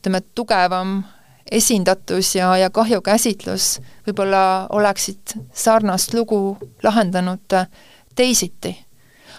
ütleme, 0.00 0.24
tugevam 0.34 1.04
esindatus 1.52 2.34
ja, 2.34 2.50
ja 2.56 2.70
kahjukäsitlus 2.74 3.76
võib-olla 4.08 4.66
oleksid 4.74 5.36
sarnast 5.54 6.14
lugu 6.16 6.56
lahendanud 6.82 7.58
äh, 7.58 7.70
teisiti. 8.14 8.86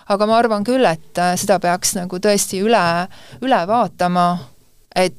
aga 0.10 0.26
ma 0.28 0.38
arvan 0.38 0.64
küll, 0.68 0.86
et 0.86 1.18
äh, 1.18 1.38
seda 1.40 1.60
peaks 1.64 1.96
nagu 1.96 2.20
tõesti 2.20 2.60
üle, 2.60 3.08
üle 3.42 3.68
vaatama, 3.68 4.38
et 4.96 5.16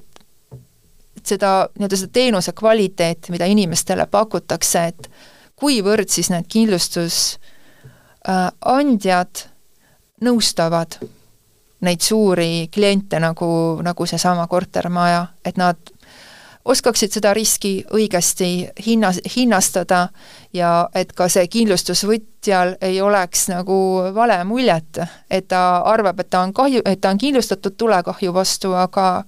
seda, 1.25 1.69
nii-öelda 1.79 1.97
seda 1.97 2.13
teenuse 2.13 2.53
kvaliteeti, 2.53 3.33
mida 3.33 3.45
inimestele 3.49 4.07
pakutakse, 4.11 4.85
et 4.93 5.11
kuivõrd 5.57 6.09
siis 6.13 6.31
need 6.31 6.45
kindlustusandjad 6.53 9.41
äh, 9.41 9.55
nõustavad 10.25 10.99
neid 11.85 12.01
suuri 12.01 12.69
kliente, 12.73 13.19
nagu, 13.21 13.47
nagu 13.85 14.07
seesama 14.09 14.47
kortermaja, 14.49 15.27
et 15.45 15.59
nad 15.61 15.77
oskaksid 16.65 17.13
seda 17.13 17.35
riski 17.35 17.85
õigesti 17.93 18.69
hinna, 18.87 19.13
hinnastada 19.37 20.09
ja 20.53 20.89
et 20.95 21.13
ka 21.13 21.29
see 21.29 21.47
kindlustusvõtjal 21.53 22.77
ei 22.85 23.01
oleks 23.05 23.49
nagu 23.53 23.77
vale 24.15 24.39
muljet, 24.49 25.03
et 25.31 25.49
ta 25.49 25.83
arvab, 25.85 26.21
et 26.21 26.31
ta 26.31 26.41
on 26.41 26.55
kahju, 26.57 26.83
et 26.85 27.01
ta 27.01 27.13
on 27.13 27.21
kindlustatud 27.21 27.77
tulekahju 27.77 28.35
vastu, 28.35 28.73
aga 28.73 29.25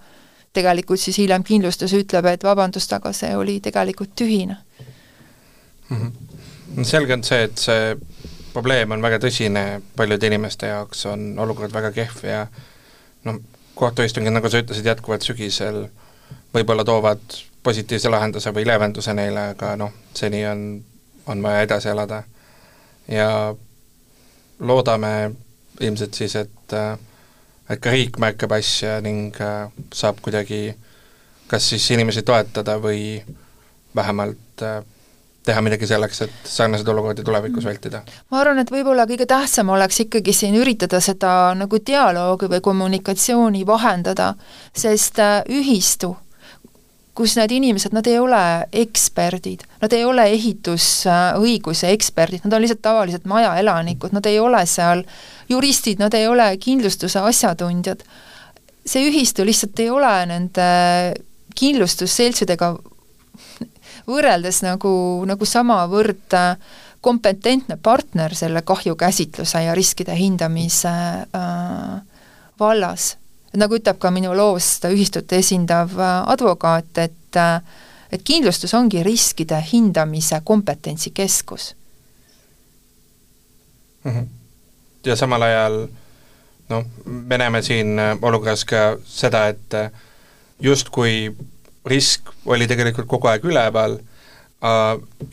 tegelikult 0.57 1.01
siis 1.01 1.19
hiljem 1.21 1.45
kindlustus 1.45 1.93
ütleb, 1.93 2.27
et 2.31 2.45
vabandust, 2.45 2.93
aga 2.93 3.13
see 3.13 3.35
oli 3.37 3.59
tegelikult 3.61 4.15
tühine 4.17 4.57
mm. 5.89 5.97
-hmm. 5.97 6.85
selge 6.85 7.13
on 7.13 7.25
see, 7.25 7.43
et 7.43 7.59
see 7.59 7.97
probleem 8.53 8.91
on 8.91 9.03
väga 9.03 9.19
tõsine, 9.21 9.83
paljude 9.97 10.27
inimeste 10.27 10.67
jaoks 10.73 11.07
on 11.07 11.39
olukord 11.39 11.73
väga 11.73 11.93
kehv 11.93 12.25
ja 12.25 12.47
noh, 13.25 13.41
kohtuistungid, 13.75 14.33
nagu 14.33 14.49
sa 14.49 14.63
ütlesid, 14.63 14.87
jätkuvad 14.87 15.21
sügisel 15.21 15.89
võib-olla 16.57 16.85
toovad 16.85 17.21
positiivse 17.67 18.11
lahenduse 18.13 18.53
või 18.55 18.67
leevenduse 18.69 19.15
neile, 19.17 19.51
aga 19.55 19.75
noh, 19.81 19.93
seni 20.15 20.45
on, 20.47 20.67
on 21.27 21.43
vaja 21.43 21.67
edasi 21.67 21.91
elada. 21.93 22.23
ja 23.09 23.55
loodame 24.61 25.13
ilmselt 25.81 26.15
siis, 26.15 26.37
et, 26.37 26.75
et 27.71 27.81
ka 27.81 27.93
riik 27.93 28.19
märkab 28.23 28.57
asja 28.57 29.01
ning 29.05 29.37
saab 29.95 30.23
kuidagi 30.25 30.75
kas 31.47 31.69
siis 31.69 31.91
inimesi 31.95 32.23
toetada 32.23 32.77
või 32.83 33.23
vähemalt 33.95 34.63
äh, 34.63 34.83
teha 35.47 35.63
midagi 35.63 35.87
selleks, 35.87 36.23
et 36.27 36.49
sarnaseid 36.51 36.89
olukordi 36.91 37.25
tulevikus 37.25 37.63
mm. 37.63 37.69
vältida? 37.69 38.03
ma 38.31 38.41
arvan, 38.43 38.59
et 38.63 38.73
võib-olla 38.73 39.07
kõige 39.07 39.29
tähtsam 39.31 39.71
oleks 39.75 40.01
ikkagi 40.07 40.35
siin 40.35 40.59
üritada 40.59 41.01
seda 41.01 41.55
nagu 41.59 41.81
dialoogi 41.87 42.51
või 42.51 42.63
kommunikatsiooni 42.63 43.67
vahendada, 43.67 44.35
sest 44.75 45.23
äh, 45.23 45.41
ühistu 45.49 46.17
kus 47.17 47.37
need 47.39 47.55
inimesed, 47.57 47.95
nad 47.97 48.07
ei 48.11 48.19
ole 48.21 48.41
eksperdid, 48.77 49.65
nad 49.81 49.93
ei 49.97 50.05
ole 50.05 50.27
ehitusõiguse 50.35 51.91
eksperdid, 51.95 52.45
nad 52.45 52.57
on 52.57 52.65
lihtsalt 52.65 52.83
tavalised 52.85 53.25
majaelanikud, 53.29 54.13
nad 54.13 54.27
ei 54.29 54.39
ole 54.43 54.61
seal 54.69 55.05
juristid, 55.49 56.03
nad 56.03 56.15
ei 56.15 56.29
ole 56.29 56.51
kindlustuse 56.61 57.23
asjatundjad. 57.25 58.05
see 58.87 59.09
ühistu 59.09 59.45
lihtsalt 59.45 59.81
ei 59.83 59.91
ole 59.91 60.13
nende 60.31 60.67
kindlustusseltsidega 61.57 62.75
võrreldes 64.11 64.63
nagu, 64.63 65.25
nagu 65.27 65.49
samavõrd 65.49 66.37
kompetentne 67.01 67.79
partner 67.83 68.35
selle 68.35 68.63
kahjukäsitluse 68.67 69.63
ja 69.63 69.75
riskide 69.75 70.15
hindamise 70.19 70.91
äh, 70.91 72.03
vallas 72.61 73.15
nagu 73.61 73.79
ütleb 73.79 73.99
ka 74.01 74.11
minu 74.15 74.35
loos 74.37 74.77
seda 74.77 74.93
ühistut 74.95 75.33
esindav 75.37 75.95
äh, 75.99 76.15
advokaat, 76.33 76.93
et 77.03 77.41
äh, 77.41 77.61
et 78.13 78.23
kindlustus 78.23 78.75
ongi 78.79 79.03
riskide 79.03 79.59
hindamise 79.73 80.41
kompetentsikeskus 80.45 81.75
mm. 84.05 84.11
-hmm. 84.11 84.27
ja 85.05 85.17
samal 85.17 85.43
ajal 85.43 85.89
noh, 86.69 86.85
me 87.05 87.39
näeme 87.39 87.63
siin 87.63 87.99
äh, 87.99 88.19
olukorras 88.23 88.65
ka 88.65 88.99
seda, 89.05 89.49
et 89.49 89.75
justkui 90.61 91.35
risk 91.87 92.31
oli 92.47 92.67
tegelikult 92.67 93.07
kogu 93.07 93.27
aeg 93.27 93.45
üleval 93.45 93.99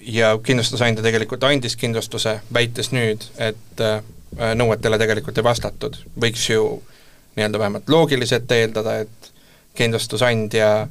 ja 0.02 0.38
kindlustusandja 0.44 1.04
tegelikult 1.04 1.44
andis 1.44 1.76
kindlustuse, 1.76 2.42
väites 2.54 2.92
nüüd, 2.92 3.24
et 3.38 3.82
nõuetele 4.56 4.98
tegelikult 5.00 5.38
ei 5.38 5.44
vastatud, 5.44 5.96
võiks 6.20 6.50
ju 6.50 6.84
nii-öelda 7.36 7.60
vähemalt 7.60 7.90
loogiliselt 7.90 8.52
eeldada, 8.52 8.98
et 9.06 9.32
kindlustusandja 9.78 10.88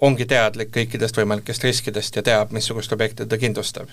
ongi 0.00 0.26
teadlik 0.28 0.72
kõikidest 0.74 1.16
võimalikest 1.16 1.64
riskidest 1.64 2.16
ja 2.16 2.24
teab, 2.24 2.52
missugust 2.52 2.92
objekti 2.92 3.26
ta 3.26 3.38
kindlustab. 3.40 3.88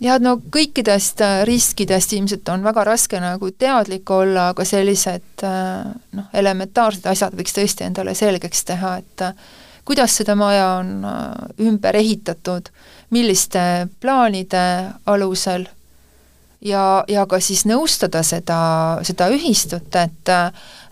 jah, 0.00 0.20
no 0.20 0.36
kõikidest 0.52 1.20
äh, 1.24 1.42
riskidest 1.44 2.12
ilmselt 2.16 2.48
on 2.48 2.64
väga 2.64 2.84
raske 2.84 3.20
nagu 3.20 3.50
teadlik 3.50 4.10
olla, 4.10 4.48
aga 4.54 4.64
sellised 4.64 5.44
äh, 5.44 5.90
noh, 6.12 6.30
elementaarsed 6.32 7.06
asjad 7.06 7.36
võiks 7.36 7.56
tõesti 7.56 7.84
endale 7.84 8.14
selgeks 8.14 8.64
teha, 8.64 8.96
et 9.02 9.26
äh, 9.26 9.34
kuidas 9.84 10.16
seda 10.16 10.36
maja 10.36 10.66
on 10.78 11.04
ümber 11.60 11.96
ehitatud, 11.96 12.68
milliste 13.10 13.88
plaanide 14.00 14.64
alusel 15.06 15.66
ja, 16.60 17.04
ja 17.08 17.26
ka 17.26 17.40
siis 17.40 17.64
nõustada 17.68 18.22
seda, 18.26 18.60
seda 19.06 19.28
ühistut, 19.32 19.94
et 19.96 20.32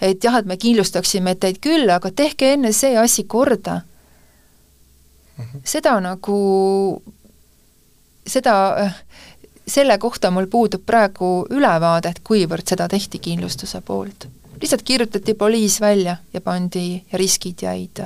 et 0.01 0.25
jah, 0.25 0.39
et 0.39 0.47
me 0.47 0.57
kindlustaksime 0.57 1.35
teid 1.35 1.61
küll, 1.65 1.91
aga 1.91 2.11
tehke 2.11 2.53
enne 2.55 2.73
see 2.73 2.97
asi 2.99 3.25
korda 3.25 3.81
mm. 3.81 5.45
-hmm. 5.45 5.61
seda 5.65 6.01
nagu, 6.01 7.03
seda, 8.27 8.55
selle 9.67 9.99
kohta 9.99 10.31
mul 10.31 10.47
puudub 10.47 10.87
praegu 10.87 11.47
ülevaade, 11.51 12.09
et 12.09 12.21
kuivõrd 12.25 12.67
seda 12.69 12.89
tehti 12.89 13.19
kindlustuse 13.19 13.81
poolt. 13.81 14.29
lihtsalt 14.61 14.83
kirjutati 14.83 15.35
poliis 15.35 15.81
välja 15.81 16.17
ja 16.33 16.41
pandi 16.41 17.05
ja 17.13 17.19
riskid 17.19 17.63
jäid 17.63 18.03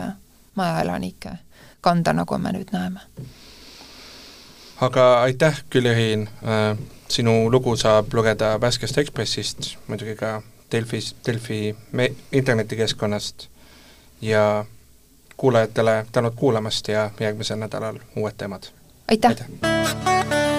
majaelanike 0.54 1.30
kanda, 1.80 2.12
nagu 2.12 2.38
me 2.38 2.52
nüüd 2.52 2.70
näeme. 2.72 3.00
Aga 4.80 5.22
aitäh, 5.22 5.62
Külli-Riin, 5.70 6.28
äh, 6.44 6.78
sinu 7.08 7.50
lugu 7.50 7.76
saab 7.76 8.14
lugeda 8.14 8.60
värskest 8.60 8.98
Ekspressist, 8.98 9.74
muidugi 9.86 10.16
ka 10.16 10.42
Delfis, 10.72 11.14
Delfi 11.26 11.76
me-, 11.92 12.12
internetikeskkonnast 12.32 13.48
ja 14.22 14.64
kuulajatele 15.36 16.06
tänud 16.12 16.32
kuulamast 16.36 16.88
ja 16.88 17.10
järgmisel 17.20 17.58
nädalal 17.58 17.98
uued 18.16 18.34
teemad! 18.38 18.72
aitäh, 19.08 19.30
aitäh.! 19.30 20.51